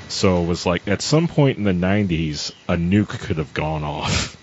[0.08, 3.84] So it was like at some point in the 90s, a nuke could have gone
[3.84, 4.36] off.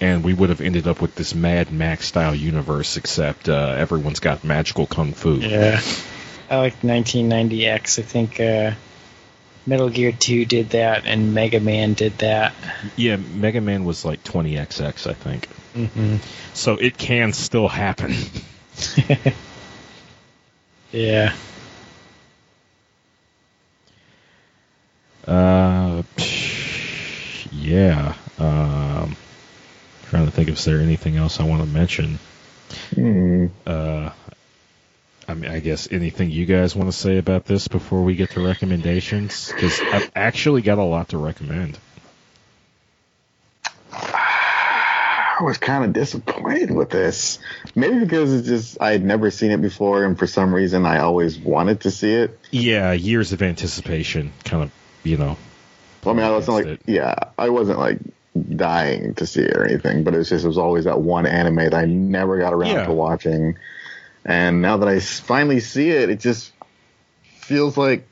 [0.00, 4.20] And we would have ended up with this Mad Max style universe, except uh, everyone's
[4.20, 5.34] got magical kung fu.
[5.34, 5.80] Yeah.
[6.48, 7.98] I like 1990X.
[7.98, 8.72] I think uh,
[9.68, 12.54] Metal Gear 2 did that, and Mega Man did that.
[12.96, 15.48] Yeah, Mega Man was like 20XX, I think.
[15.74, 16.16] Mm-hmm.
[16.54, 18.14] So it can still happen.
[20.90, 21.34] Yeah.
[25.26, 26.02] Uh,
[27.52, 28.14] yeah.
[28.38, 29.16] Um,
[30.06, 32.18] trying to think if there anything else I want to mention.
[32.94, 33.46] Hmm.
[33.66, 34.10] Uh,
[35.28, 38.30] I mean, I guess anything you guys want to say about this before we get
[38.30, 39.52] to recommendations?
[39.52, 41.78] Because I've actually got a lot to recommend.
[43.92, 47.38] I was kind of disappointed with this.
[47.74, 50.98] Maybe because it's just I had never seen it before, and for some reason I
[51.00, 52.38] always wanted to see it.
[52.50, 54.72] Yeah, years of anticipation, kind of,
[55.04, 55.36] you know.
[56.04, 57.98] Well, I mean, I wasn't like, That's yeah, I wasn't like
[58.56, 61.26] dying to see it or anything, but it was just it was always that one
[61.26, 62.86] anime that I never got around Yeah.
[62.86, 63.58] to watching,
[64.24, 66.52] and now that I finally see it, it just
[67.40, 68.06] feels like,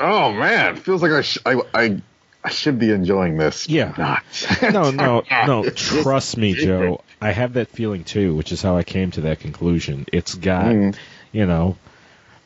[0.00, 2.02] oh man, feels like I sh- I, I
[2.44, 3.68] I should be enjoying this.
[3.68, 3.92] Yeah.
[3.98, 4.22] not.
[4.72, 5.64] No, no, no.
[5.74, 6.54] Trust me.
[6.54, 7.02] Joe.
[7.20, 10.06] I have that feeling too, which is how I came to that conclusion.
[10.12, 10.96] It's got, Mm.
[11.32, 11.76] you know,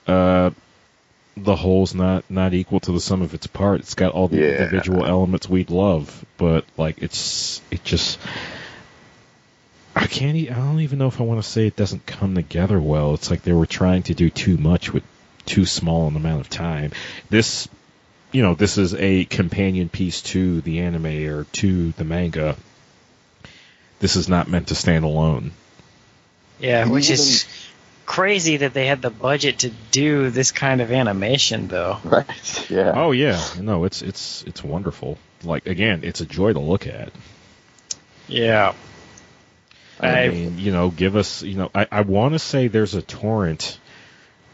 [0.07, 0.51] uh,
[1.37, 3.81] the whole's not not equal to the sum of its part.
[3.81, 4.63] It's got all the Yeah.
[4.65, 8.19] individual elements we'd love, but like it's it just.
[9.95, 10.37] I can't.
[10.37, 13.15] e- I don't even know if I want to say it doesn't come together well.
[13.15, 15.03] It's like they were trying to do too much with
[15.45, 16.93] too small an amount of time.
[17.29, 17.69] This,
[18.31, 22.57] you know, this is a companion piece to the anime or to the manga.
[24.01, 25.53] This is not meant to stand alone.
[26.59, 27.45] Yeah, which Even- is
[28.07, 31.99] crazy that they had the budget to do this kind of animation, though.
[32.05, 32.71] Right.
[32.71, 32.93] Yeah.
[32.95, 35.19] Oh yeah, no, it's it's it's wonderful.
[35.45, 37.11] Like again, it's a joy to look at.
[38.29, 38.75] Yeah.
[40.03, 42.95] I, I- mean, you know, give us, you know, I, I want to say there's
[42.95, 43.79] a torrent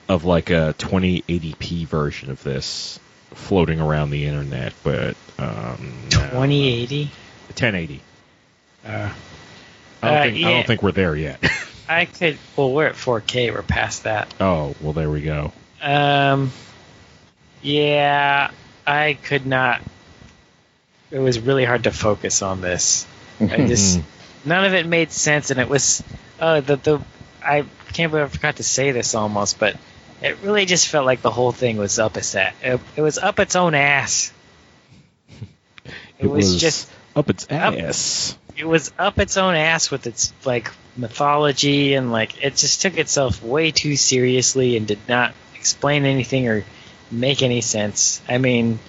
[0.08, 2.98] of like a 2080p version of this
[3.34, 6.18] floating around the internet, but um, no.
[6.18, 7.04] 2080?
[7.48, 8.00] 1080.
[8.86, 11.44] Uh, I don't, Uh, think, I don't think we're there yet.
[11.88, 12.38] I could.
[12.56, 13.52] Well, we're at 4K.
[13.52, 14.32] We're past that.
[14.40, 15.52] oh, well, there we go.
[15.82, 16.52] Um.
[17.62, 18.50] Yeah,
[18.86, 19.80] I could not.
[21.10, 23.06] It was really hard to focus on this.
[23.40, 24.00] I just
[24.48, 26.02] none of it made sense, and it was.
[26.40, 27.00] Oh, the the
[27.42, 29.76] I can't believe I forgot to say this almost, but
[30.20, 32.54] it really just felt like the whole thing was up its ass.
[32.62, 34.32] It, it was up its own ass.
[36.18, 38.36] It, was, just up its up- ass.
[38.56, 42.98] it was up its own ass with its like mythology and like it just took
[42.98, 46.64] itself way too seriously and did not explain anything or
[47.10, 48.20] make any sense.
[48.28, 48.80] I mean,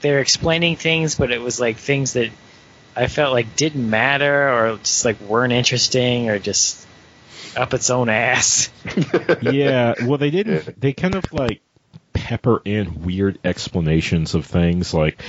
[0.00, 2.30] they're explaining things, but it was like things that
[2.96, 6.86] I felt like didn't matter or just like weren't interesting or just
[7.56, 8.70] up its own ass.
[9.42, 10.80] yeah, well, they didn't.
[10.80, 11.60] They kind of like
[12.12, 14.94] pepper in weird explanations of things.
[14.94, 15.20] Like,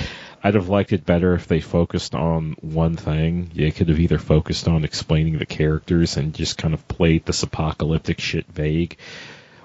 [0.43, 3.49] I'd have liked it better if they focused on one thing.
[3.53, 7.43] They could have either focused on explaining the characters and just kind of played this
[7.43, 8.97] apocalyptic shit vague,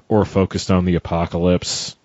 [0.09, 1.97] or focused on the apocalypse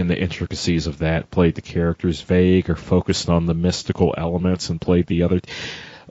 [0.00, 4.68] and the intricacies of that, played the characters vague, or focused on the mystical elements
[4.70, 5.40] and played the other.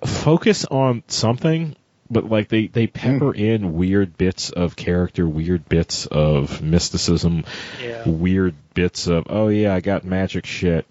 [0.05, 1.75] Focus on something
[2.09, 7.45] but like they they pepper in weird bits of character, weird bits of mysticism,
[7.81, 8.03] Yeah.
[8.07, 10.85] weird bits of oh yeah, I got magic shit.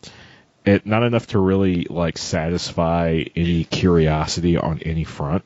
[0.64, 5.44] It not enough to really like satisfy any curiosity on any front.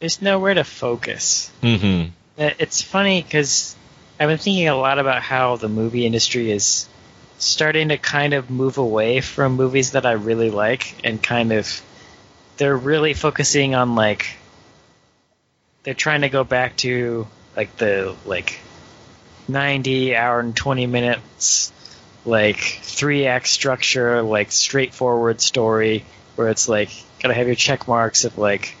[0.00, 1.50] There's nowhere to focus.
[1.62, 2.10] Mm-hmm.
[2.38, 3.74] Uh, It's funny because
[4.18, 6.88] I've been thinking a lot about how the movie industry is
[7.38, 11.82] starting to kind of move away from movies that I really like and kind of
[12.56, 14.26] they're really focusing on like
[15.82, 18.58] they're trying to go back to like the like
[19.48, 21.72] 90 hour and 20 minutes
[22.24, 26.04] like three act structure like straightforward story
[26.36, 26.90] where it's like
[27.20, 28.74] gotta have your check marks if like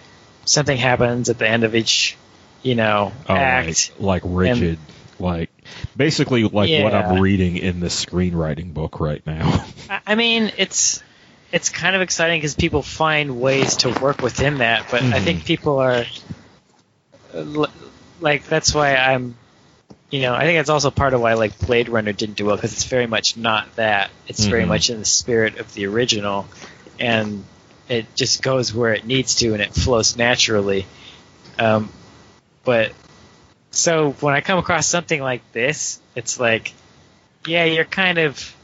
[0.46, 2.16] something happens at the end of each
[2.62, 3.92] you know Oh, act.
[3.98, 4.78] Like, like rigid,
[5.18, 5.50] like
[5.96, 9.64] basically like what I'm reading in this screenwriting book right now.
[9.90, 11.02] I- I mean, it's
[11.52, 15.24] it's kind of exciting because people find ways to work within that, but I Mhm.
[15.24, 16.04] think people are
[18.20, 19.36] like that's why I'm,
[20.10, 22.56] you know, I think that's also part of why like Blade Runner didn't do well
[22.56, 24.10] because it's very much not that.
[24.28, 24.68] It's very Mhm.
[24.68, 26.46] much in the spirit of the original,
[26.98, 27.44] and
[27.88, 30.86] it just goes where it needs to and it flows naturally.
[31.58, 31.90] Um,
[32.64, 32.92] but
[33.76, 36.72] so when I come across something like this, it's like,
[37.46, 38.54] yeah, you're kind of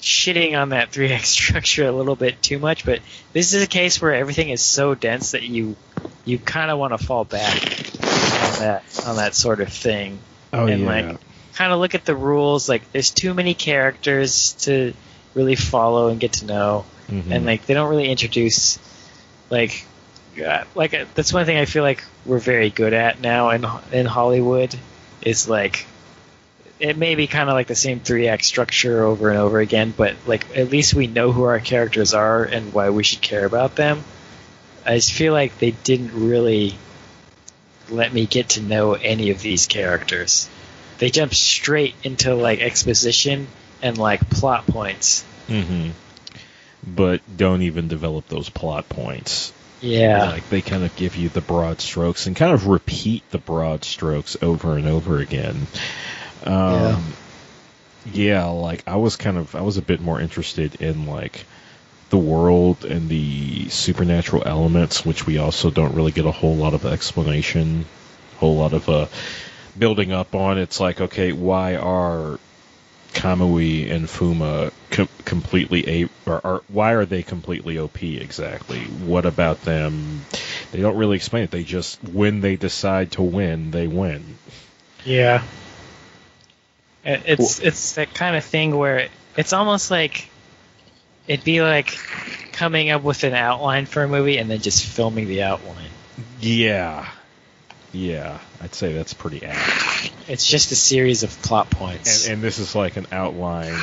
[0.00, 3.00] shitting on that 3x structure a little bit too much, but
[3.32, 5.76] this is a case where everything is so dense that you
[6.24, 10.18] you kind of want to fall back on that on that sort of thing.
[10.52, 11.18] Oh and like
[11.54, 12.68] kind of look at the rules.
[12.68, 14.94] Like there's too many characters to
[15.34, 17.30] really follow and get to know, Mhm.
[17.30, 18.78] and like they don't really introduce
[19.50, 19.84] like
[20.38, 23.64] uh, like uh, that's one thing I feel like we're very good at now in
[23.92, 24.74] in Hollywood
[25.22, 25.86] is like
[26.78, 29.92] it may be kind of like the same three act structure over and over again,
[29.94, 33.44] but like at least we know who our characters are and why we should care
[33.44, 34.02] about them.
[34.86, 36.74] I just feel like they didn't really
[37.90, 40.48] let me get to know any of these characters.
[40.98, 43.46] They jump straight into like exposition
[43.82, 45.24] and like plot points.
[45.48, 45.90] Mm-hmm.
[46.86, 49.52] But don't even develop those plot points.
[49.80, 50.30] Yeah.
[50.30, 53.84] Like they kind of give you the broad strokes and kind of repeat the broad
[53.84, 55.66] strokes over and over again.
[56.44, 57.12] Um,
[58.12, 58.46] yeah.
[58.46, 61.44] like I was kind of I was a bit more interested in like
[62.10, 66.74] the world and the supernatural elements, which we also don't really get a whole lot
[66.74, 67.86] of explanation,
[68.38, 69.06] whole lot of uh,
[69.78, 70.58] building up on.
[70.58, 72.38] It's like okay, why are
[73.12, 78.80] Kamui and Fuma com- completely a or, or why are they completely OP exactly?
[78.80, 80.24] What about them?
[80.72, 81.50] They don't really explain it.
[81.50, 84.36] They just when they decide to win, they win.
[85.04, 85.42] Yeah.
[87.04, 90.28] It- It's it's that kind of thing where it's almost like
[91.26, 91.96] it'd be like
[92.52, 95.88] coming up with an outline for a movie and then just filming the outline.
[96.40, 97.08] Yeah,
[97.92, 100.12] yeah, I'd say that's pretty apt.
[100.28, 102.24] It's just a series of plot points.
[102.24, 103.76] And, and this is like an outline,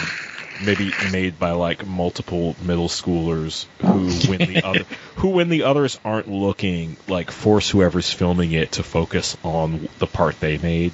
[0.66, 4.86] maybe made by like multiple middle schoolers who, when the other,
[5.18, 10.08] who when the others aren't looking, like force whoever's filming it to focus on the
[10.08, 10.94] part they made.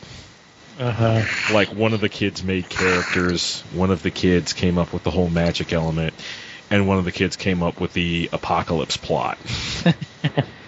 [0.79, 1.53] uh-huh.
[1.53, 5.11] like one of the kids made characters, one of the kids came up with the
[5.11, 6.15] whole magic element,
[6.71, 9.37] and one of the kids came up with the apocalypse plot.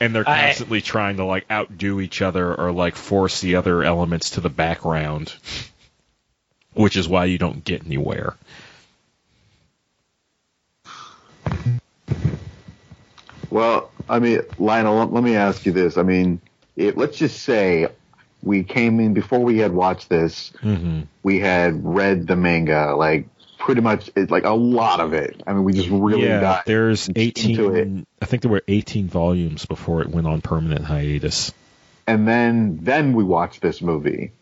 [0.00, 3.82] and they're I- constantly trying to like outdo each other or like force the other
[3.82, 5.34] elements to the background,
[6.74, 8.36] which is why you don't get anywhere.
[13.50, 15.96] Well, I mean, Lionel, let, let me ask you this.
[15.96, 16.40] I mean,
[16.76, 17.88] it, let's just say
[18.42, 20.52] we came in before we had watched this.
[20.62, 21.02] Mm-hmm.
[21.22, 23.26] We had read the manga, like
[23.58, 25.42] pretty much, it, like a lot of it.
[25.46, 28.06] I mean, we just really yeah, got there's into 18.
[28.22, 31.52] I think there were 18 volumes before it went on permanent hiatus.
[32.06, 34.32] and then then we watched this movie.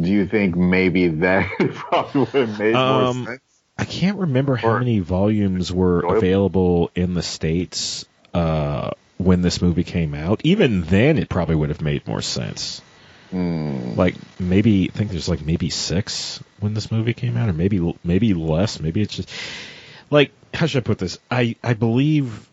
[0.00, 3.40] Do you think maybe that probably would have made Um, more sense?
[3.78, 6.16] I can't remember how Or- many volumes were Enjoyable.
[6.18, 8.04] available in the states
[8.34, 10.40] uh, when this movie came out.
[10.44, 12.80] Even then, it probably would have made more sense.
[13.32, 13.94] Hmm.
[13.96, 17.94] Like maybe I think there's like maybe six when this movie came out, or maybe
[18.04, 18.78] maybe less.
[18.78, 19.30] Maybe it's just
[20.10, 21.18] like how should I put this?
[21.30, 22.48] I I believe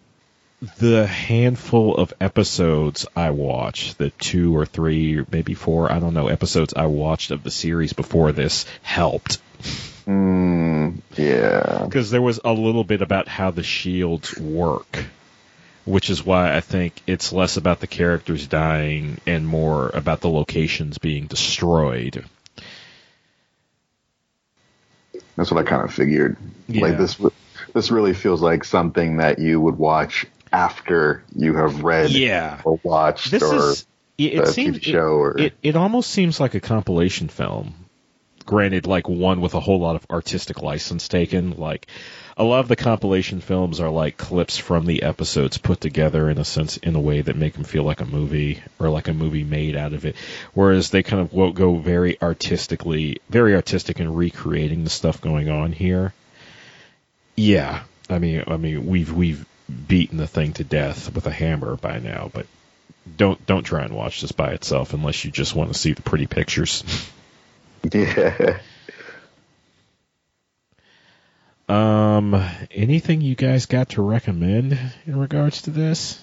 [0.77, 6.13] the handful of episodes I watched, the two or three, or maybe four, I don't
[6.13, 9.39] know, episodes I watched of the series before this helped
[10.05, 11.83] Mm, yeah.
[11.85, 15.05] because there was a little bit about how the shields work,
[15.89, 20.29] which is why I think it's less about the characters dying and more about the
[20.29, 22.23] locations being destroyed.
[25.35, 26.37] That's what I kind of figured.
[26.67, 26.83] Yeah.
[26.83, 27.19] Like this,
[27.73, 32.61] this really feels like something that you would watch after you have read Yeah.
[32.63, 33.85] or watched This or is
[34.19, 37.73] it, seems TV show or it, it almost seems like a compilation film.
[38.45, 41.51] Granted, like one with a whole lot of artistic license taken.
[41.57, 41.87] Like
[42.39, 46.37] a lot of the compilation films are like clips from the episodes put together in
[46.37, 49.13] a sense, in a way that make them feel like a movie or like a
[49.13, 50.15] movie made out of it.
[50.53, 55.73] Whereas they kind of go very artistically, very artistic in recreating the stuff going on
[55.73, 56.13] here.
[57.35, 59.45] Yeah, I mean, I mean, we've we've
[59.87, 62.47] beaten the thing to death with a hammer by now, but
[63.17, 66.01] don't don't try and watch this by itself unless you just want to see the
[66.01, 66.85] pretty pictures.
[67.93, 68.59] yeah.
[71.69, 72.33] Um,
[72.71, 76.19] anything you guys got to recommend in regards to this?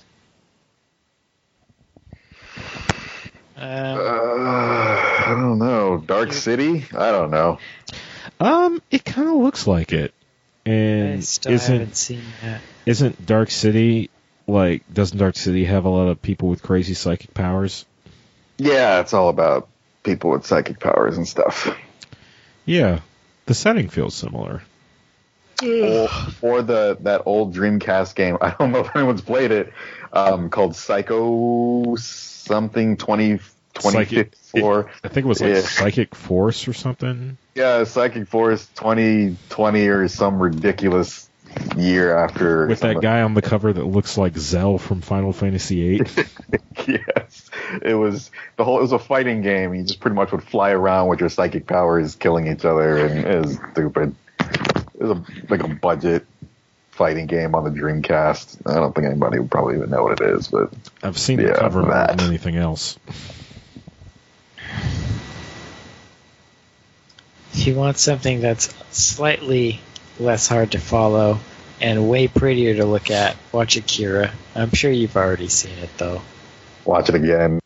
[3.57, 5.99] Uh, Um, I don't know.
[5.99, 6.84] Dark City?
[6.95, 7.58] I don't know.
[8.38, 10.12] Um, it kind of looks like it,
[10.66, 12.61] I and still isn't haven't seen that.
[12.84, 14.11] isn't Dark City
[14.46, 17.87] like doesn't Dark City have a lot of people with crazy psychic powers?
[18.58, 19.68] Yeah, it's all about
[20.03, 21.75] people with psychic powers and stuff.
[22.66, 23.00] Yeah,
[23.46, 24.62] the setting feels similar.
[25.62, 26.08] Or,
[26.42, 28.38] or the that old Dreamcast game.
[28.42, 29.72] I don't know if anyone's played it.
[30.12, 33.38] Um, called Psycho something 20,
[33.78, 34.91] Psychic- 2054.
[35.04, 35.61] I think it was like Yeah.
[35.61, 37.37] Psychic Force or something.
[37.54, 41.28] Yeah, Psychic Force 2020 or some ridiculous
[41.76, 42.66] year after.
[42.66, 46.24] With that guy on the cover that looks like Zell from Final Fantasy VIII.
[46.87, 47.50] yes,
[47.83, 48.78] it was the whole.
[48.78, 49.74] It was a fighting game.
[49.74, 53.18] You just pretty much would fly around with your psychic powers, killing each other, and
[53.26, 54.14] it was stupid.
[54.98, 56.26] It was a, like a budget
[56.90, 58.66] fighting game on the Dreamcast.
[58.66, 61.52] I don't think anybody would probably even know what it is, but I've seen the
[61.52, 62.16] cover more that.
[62.16, 62.98] than anything else.
[67.52, 69.80] If you want something that's slightly
[70.18, 71.38] less hard to follow
[71.80, 74.32] and way prettier to look at, watch Akira.
[74.54, 76.22] I'm sure you've already seen it though.
[76.84, 77.60] watch it again.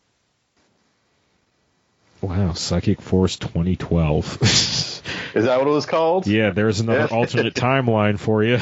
[2.21, 5.01] Wow, Psychic Force 2012.
[5.33, 6.27] Is that what it was called?
[6.27, 8.59] yeah, there's another alternate timeline for you.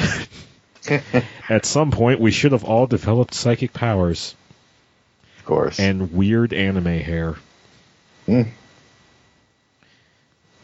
[1.49, 4.35] At some point, we should have all developed psychic powers
[5.39, 5.79] Of course.
[5.79, 7.35] and weird anime hair.
[8.25, 8.43] Hmm.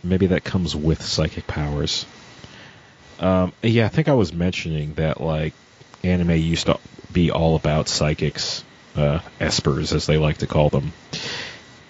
[0.04, 2.06] Maybe that comes with psychic powers.
[3.20, 5.54] Um, yeah, I think I was mentioning that like
[6.04, 6.80] anime used to
[7.12, 8.64] be all about psychics,
[8.96, 10.94] uh, espers as they like to call them,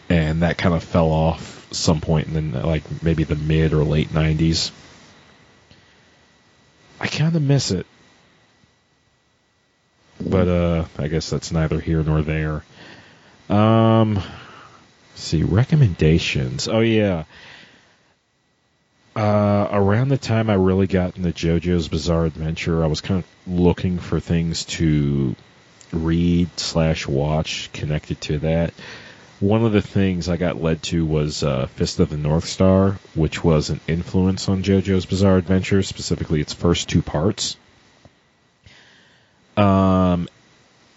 [0.10, 3.84] and that kind of fell off some point in the, like maybe the mid or
[3.84, 4.72] late '90s.
[7.00, 7.86] I kind of miss it,
[10.20, 12.64] but uh, I guess that's neither here nor there.
[13.50, 14.22] Um,
[15.16, 16.68] see recommendations.
[16.68, 17.26] Oh yeah.
[19.16, 23.54] Uh, around the time I really got into JoJo's Bizarre Adventure, I was kind of
[23.54, 25.36] looking for things to
[25.94, 28.74] read slash watch connected to that.
[29.40, 32.98] One of the things I got led to was uh, Fist of the North Star,
[33.14, 37.58] which was an influence on JoJo's Bizarre Adventure, specifically its first two parts.
[39.58, 40.30] Um,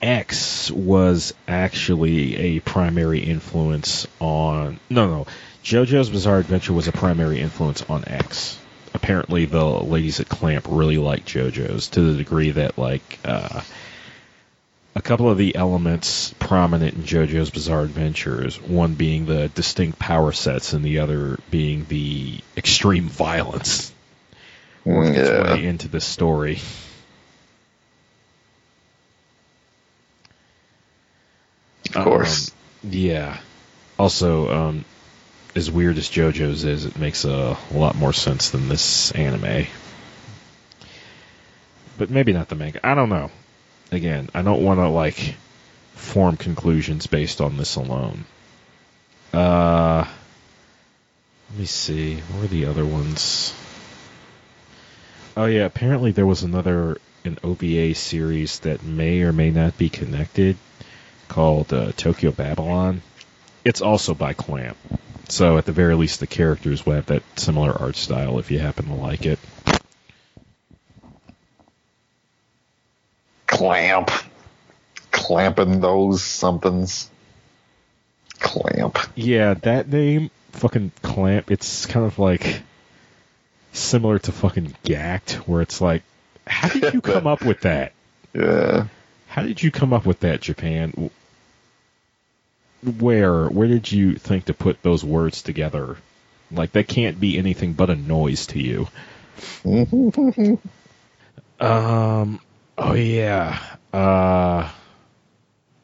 [0.00, 4.78] X was actually a primary influence on.
[4.88, 5.26] No, no.
[5.64, 8.56] JoJo's Bizarre Adventure was a primary influence on X.
[8.94, 13.62] Apparently, the ladies at Clamp really like JoJo's to the degree that, like, uh,
[14.94, 20.32] a couple of the elements prominent in JoJo's Bizarre Adventures, one being the distinct power
[20.32, 23.92] sets and the other being the extreme violence,
[24.84, 25.54] worked its yeah.
[25.54, 26.60] way into the story.
[31.94, 32.50] Of course.
[32.50, 33.38] Um, yeah.
[33.98, 34.84] Also, um,
[35.54, 39.66] as weird as JoJo's is, it makes a lot more sense than this anime.
[41.96, 42.86] But maybe not the manga.
[42.86, 43.30] I don't know.
[43.90, 45.36] Again, I don't want to like
[45.94, 48.24] form conclusions based on this alone.
[49.32, 50.06] Uh,
[51.50, 52.16] let me see.
[52.16, 53.54] What were the other ones?
[55.36, 59.88] Oh yeah, apparently there was another an OVA series that may or may not be
[59.88, 60.56] connected
[61.28, 63.02] called uh, Tokyo Babylon.
[63.64, 64.76] It's also by Clamp.
[65.28, 68.58] So at the very least, the characters will have that similar art style if you
[68.58, 69.38] happen to like it.
[73.58, 74.10] Clamp.
[75.10, 77.10] Clamping those somethings.
[78.38, 78.98] Clamp.
[79.16, 82.62] Yeah, that name, fucking Clamp, it's kind of like
[83.72, 86.04] similar to fucking Gackt, where it's like,
[86.46, 87.92] how did you come up with that?
[88.34, 88.86] Yeah.
[89.26, 91.10] How did you come up with that, Japan?
[92.84, 95.96] Where, where did you think to put those words together?
[96.50, 98.88] Like that can't be anything but a noise to you.
[101.60, 102.40] Um.
[102.78, 103.58] Oh yeah.
[103.92, 104.70] Uh.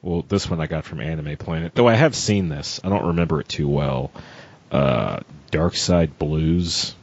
[0.02, 1.74] Well, this one I got from Anime Planet.
[1.74, 4.10] Though I have seen this, I don't remember it too well.
[4.70, 6.94] Uh, Dark Side Blues.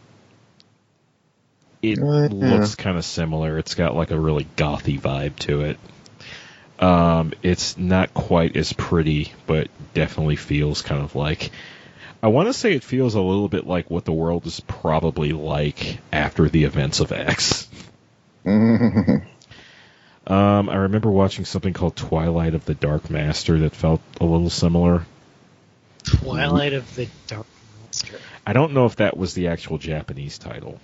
[1.81, 3.57] It Uh, looks kind of similar.
[3.57, 5.79] It's got like a really gothy vibe to it.
[6.79, 11.49] Um, it's not quite as pretty, but definitely feels kind of like.
[12.21, 15.31] I want to say it feels a little bit like what the world is probably
[15.31, 17.67] like after the events of X.
[20.31, 24.49] Um, I remember watching something called Twilight of the Dark Master that felt a little
[24.49, 25.05] similar.
[26.05, 27.47] Twilight of the Dark
[27.83, 28.17] Master.
[28.47, 30.79] I don't know if that was the actual Japanese title.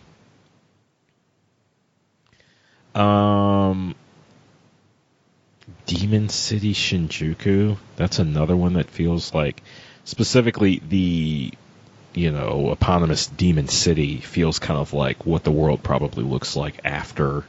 [2.93, 3.95] Um,
[5.85, 7.77] Demon City Shinjuku.
[7.95, 9.63] That's another one that feels like,
[10.03, 11.53] specifically the,
[12.13, 16.81] you know, eponymous Demon City feels kind of like what the world probably looks like
[16.83, 17.45] after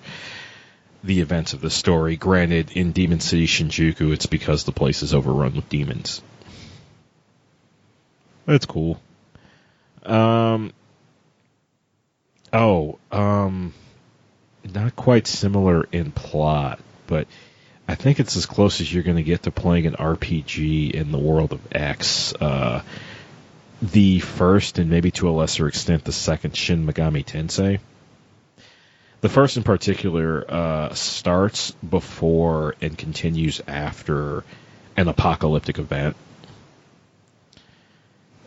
[1.03, 2.17] the events of the story.
[2.17, 6.23] Granted, in Demon City Shinjuku, it's because the place is overrun with demons.
[8.47, 9.01] That's cool.
[10.05, 10.73] Um.
[12.51, 13.75] Oh, um,
[14.65, 17.27] not quite similar in plot, but
[17.87, 21.13] I think it's as close as you're going to get to playing an RPG in
[21.13, 22.33] the world of X.
[22.35, 22.83] Uh,
[23.81, 27.81] the first, and maybe to a lesser extent, the second Shin Megami Tensei.
[29.21, 34.45] The first, in particular, uh, starts before and continues after
[34.97, 36.17] an apocalyptic event.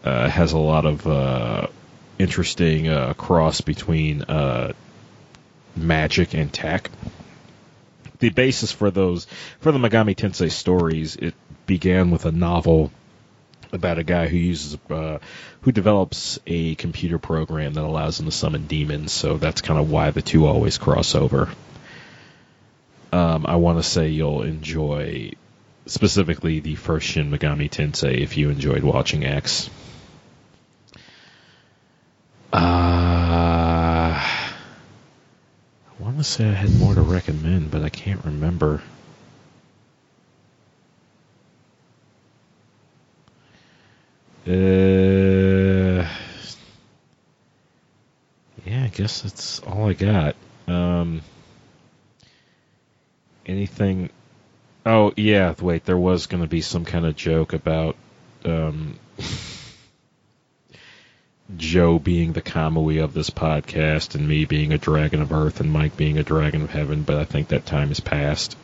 [0.03, 1.67] Uh, has a lot of uh,
[2.17, 4.73] interesting uh, cross between uh,
[5.75, 6.89] magic and tech.
[8.19, 9.25] The basis for those
[9.59, 11.33] for the Megami Tensei stories it
[11.65, 12.91] began with a novel
[13.71, 15.19] about a guy who uses uh,
[15.61, 19.11] who develops a computer program that allows him to summon demons.
[19.11, 21.49] So that's kind of why the two always cross over.
[23.11, 25.33] Um, I want to say you'll enjoy
[25.85, 29.69] specifically the first Shin Megami Tensei if you enjoyed watching X.
[32.53, 32.57] Uh,
[34.19, 34.23] I
[35.99, 38.81] want to say I had more to recommend, but I can't remember.
[44.47, 46.07] Uh,
[48.65, 50.35] yeah, I guess that's all I got.
[50.67, 51.21] Um,
[53.45, 54.09] anything?
[54.85, 55.85] Oh yeah, wait.
[55.85, 57.95] There was going to be some kind of joke about
[58.43, 58.97] um,
[61.57, 65.71] Joe being the Kamui of this podcast, and me being a dragon of Earth, and
[65.71, 67.03] Mike being a dragon of Heaven.
[67.03, 68.57] But I think that time has passed.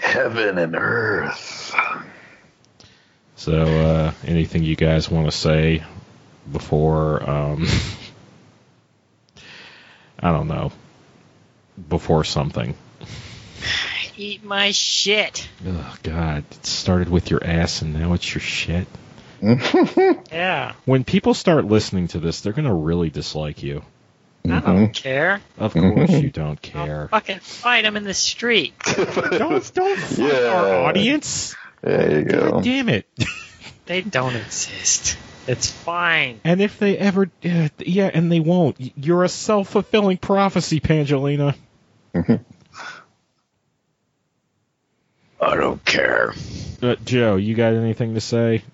[0.00, 1.74] Heaven and earth.
[3.36, 5.82] So, uh, anything you guys want to say
[6.50, 7.28] before?
[7.28, 7.66] Um,
[10.20, 10.72] I don't know.
[11.88, 12.74] Before something.
[14.16, 15.48] Eat my shit.
[15.66, 16.44] Oh God!
[16.50, 18.86] It started with your ass, and now it's your shit.
[20.32, 20.72] Yeah.
[20.84, 23.82] When people start listening to this, they're gonna really dislike you.
[24.46, 25.40] I don't care.
[25.58, 27.08] Of course, you don't I'll care.
[27.08, 28.74] fucking fight them in the street.
[28.84, 30.48] Don't don't fuck Yeah.
[30.48, 31.54] our audience.
[31.84, 32.50] There you go.
[32.50, 33.06] God damn it!
[33.86, 35.18] They don't exist.
[35.46, 36.40] It's fine.
[36.42, 38.76] And if they ever, uh, yeah, and they won't.
[38.96, 41.54] You're a self fulfilling prophecy, Pangelina.
[42.14, 42.40] I
[45.56, 46.32] don't care.
[46.80, 48.64] Uh, Joe, you got anything to say?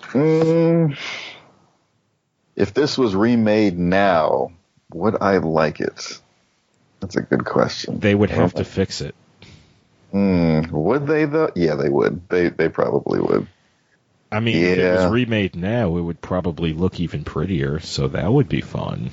[0.00, 0.98] Mm,
[2.56, 4.50] if this was remade now,
[4.92, 6.20] would I like it?
[6.98, 8.00] That's a good question.
[8.00, 9.14] They would have to fix it.
[10.12, 11.50] Mm, would they though?
[11.54, 12.28] Yeah, they would.
[12.28, 13.46] They they probably would.
[14.30, 18.32] I mean, if it was remade now, it would probably look even prettier, so that
[18.32, 19.10] would be fun.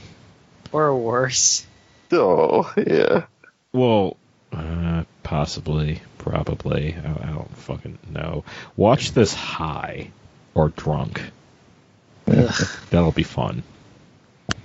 [0.72, 1.66] Or worse.
[2.12, 3.26] Oh yeah.
[3.72, 4.18] Well,
[4.52, 6.96] uh, possibly, probably.
[6.96, 8.44] I, I don't fucking know.
[8.76, 10.12] Watch this high
[10.54, 11.22] or drunk.
[12.28, 13.64] Ugh, That'll be fun.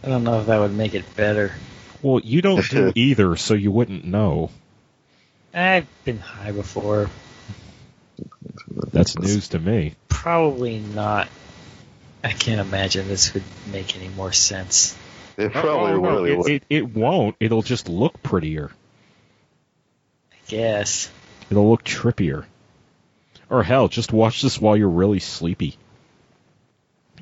[0.02, 1.52] I don't know if that would make it better.
[2.02, 4.50] Well, you don't do either, so you wouldn't know.
[5.54, 7.08] I've been high before.
[8.92, 9.94] That's news to me.
[10.08, 11.28] Probably not.
[12.22, 14.96] I can't imagine this would make any more sense.
[15.36, 16.50] It probably Oh, no, really it, would.
[16.50, 17.36] it, it won't.
[17.40, 18.70] It'll just look prettier.
[20.32, 21.10] I guess.
[21.50, 22.44] It'll look trippier.
[23.50, 25.76] Or hell, just watch this while you're really sleepy.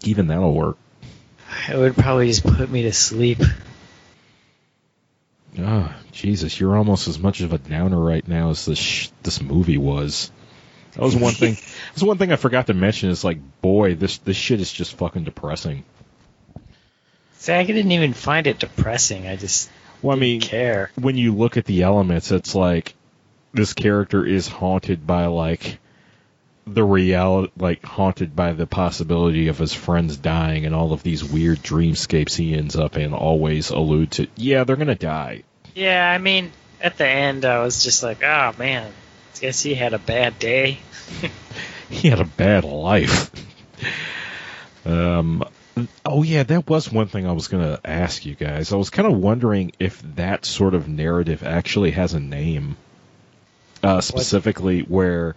[0.05, 0.77] Even that'll work.
[1.71, 3.39] It would probably just put me to sleep.
[5.59, 9.41] Oh, Jesus, you're almost as much of a downer right now as this sh- this
[9.43, 10.31] movie was.
[10.93, 11.55] That was one thing.
[11.89, 13.09] That's one thing I forgot to mention.
[13.11, 15.85] Is like, boy, this this shit is just fucking depressing.
[17.39, 19.27] See, I didn't even find it depressing.
[19.27, 19.71] I just
[20.03, 20.91] Well, I didn't mean, care.
[20.97, 22.95] when you look at the elements, it's like
[23.55, 25.79] this character is haunted by like
[26.67, 31.25] the reality, like haunted by the possibility of his friends dying, and all of these
[31.25, 34.27] weird dreamscapes he ends up in always allude to.
[34.37, 35.43] Yeah, they're gonna die.
[35.75, 38.93] Yeah, I mean, at the end, I was just like, oh man,
[39.43, 40.79] guess he had a bad day.
[41.91, 43.31] he had a bad life.
[44.87, 45.45] um,
[46.07, 48.73] oh yeah, that was one thing I was going to ask you guys.
[48.73, 52.77] I was kind of wondering if that sort of narrative actually has a name,
[53.83, 55.35] uh, specifically where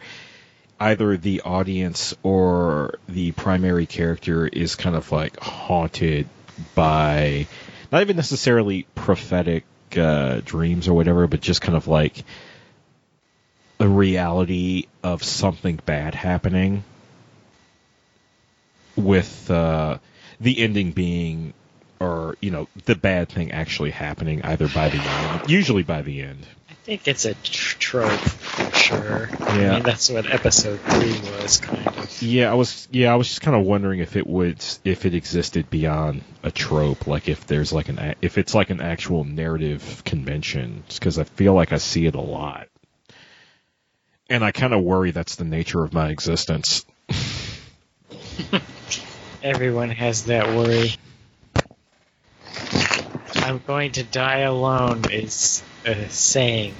[0.80, 6.28] either the audience or the primary character is kind of like haunted
[6.76, 7.48] by
[7.92, 9.64] not even necessarily prophetic
[9.98, 12.24] uh, dreams or whatever, but just kind of like
[13.78, 16.84] the reality of something bad happening
[18.96, 19.98] with uh,
[20.40, 21.54] the ending being
[22.00, 26.22] or you know the bad thing actually happening either by the end usually by the
[26.22, 26.46] end
[26.86, 29.30] think it's a tr- trope for sure.
[29.40, 29.74] I Yeah.
[29.76, 32.22] mean, that's what episode three was, kind of.
[32.22, 35.14] yeah i was yeah i was just kind of wondering if it would if it
[35.14, 40.02] existed beyond a trope like if there's like an if it's like an actual narrative
[40.06, 42.68] convention because i feel like i see it a lot
[44.30, 46.86] and i kind of worry that's the nature of my existence
[49.44, 50.92] Everyone has that worry.
[53.46, 56.74] I'm going to die alone is a saying.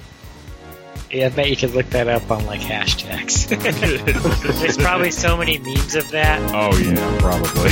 [1.12, 3.46] Yeah, I bet you could look that up on like hashtags.
[4.60, 6.40] There's probably so many memes of that.
[6.52, 7.70] oh yeah probably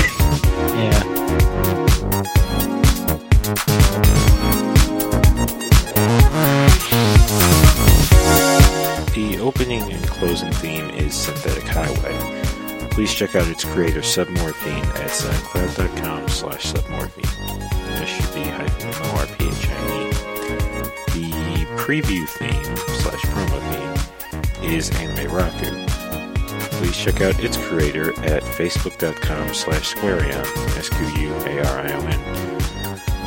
[0.78, 2.14] Yeah.
[9.14, 12.88] The opening and closing theme is Synthetic Highway.
[12.90, 17.73] Please check out its creator Submorphine at soundcloud.com slash submorphine.
[21.84, 25.70] Preview theme slash promo theme is Anime Raku.
[26.78, 30.42] please check out its creator at facebook.com slash Squarion,
[30.78, 32.20] S-Q-U-A-R-I-O-N.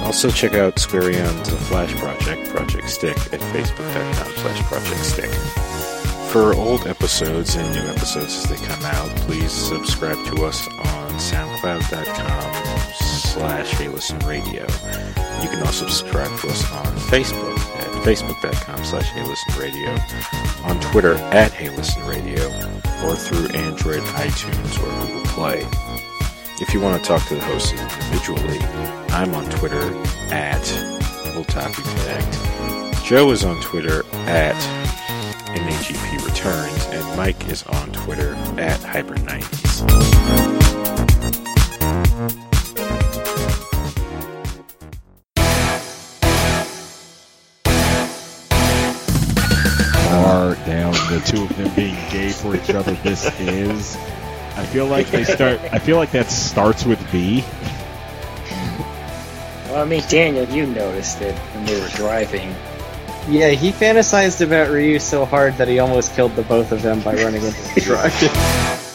[0.03, 5.29] Also check out Squarion's Flash project, Project Stick, at facebook.com slash Project Stick.
[6.31, 11.11] For old episodes and new episodes as they come out, please subscribe to us on
[11.11, 14.63] soundcloud.com slash Listen Radio.
[15.43, 17.56] You can also subscribe to us on Facebook
[17.97, 19.23] facebook.com slash Hey
[19.59, 19.89] Radio,
[20.63, 22.47] on Twitter at Hey Radio,
[23.05, 25.65] or through Android, iTunes, or Google Play.
[26.59, 28.59] If you want to talk to the hosts individually,
[29.09, 29.81] I'm on Twitter
[30.33, 30.63] at
[31.35, 33.03] Otaku.
[33.05, 34.55] Joe is on Twitter at
[35.55, 40.16] NAGP Returns, and Mike is on Twitter at Hyper90s.
[50.55, 53.95] Far down the two of them being gay for each other this is.
[54.55, 55.59] I feel like they start.
[55.71, 57.43] I feel like that starts with B.
[59.65, 62.55] Well, I mean, Daniel, you noticed it when they were driving.
[63.29, 67.01] Yeah, he fantasized about Ryu so hard that he almost killed the both of them
[67.01, 67.81] by running into the
[68.81, 68.86] truck.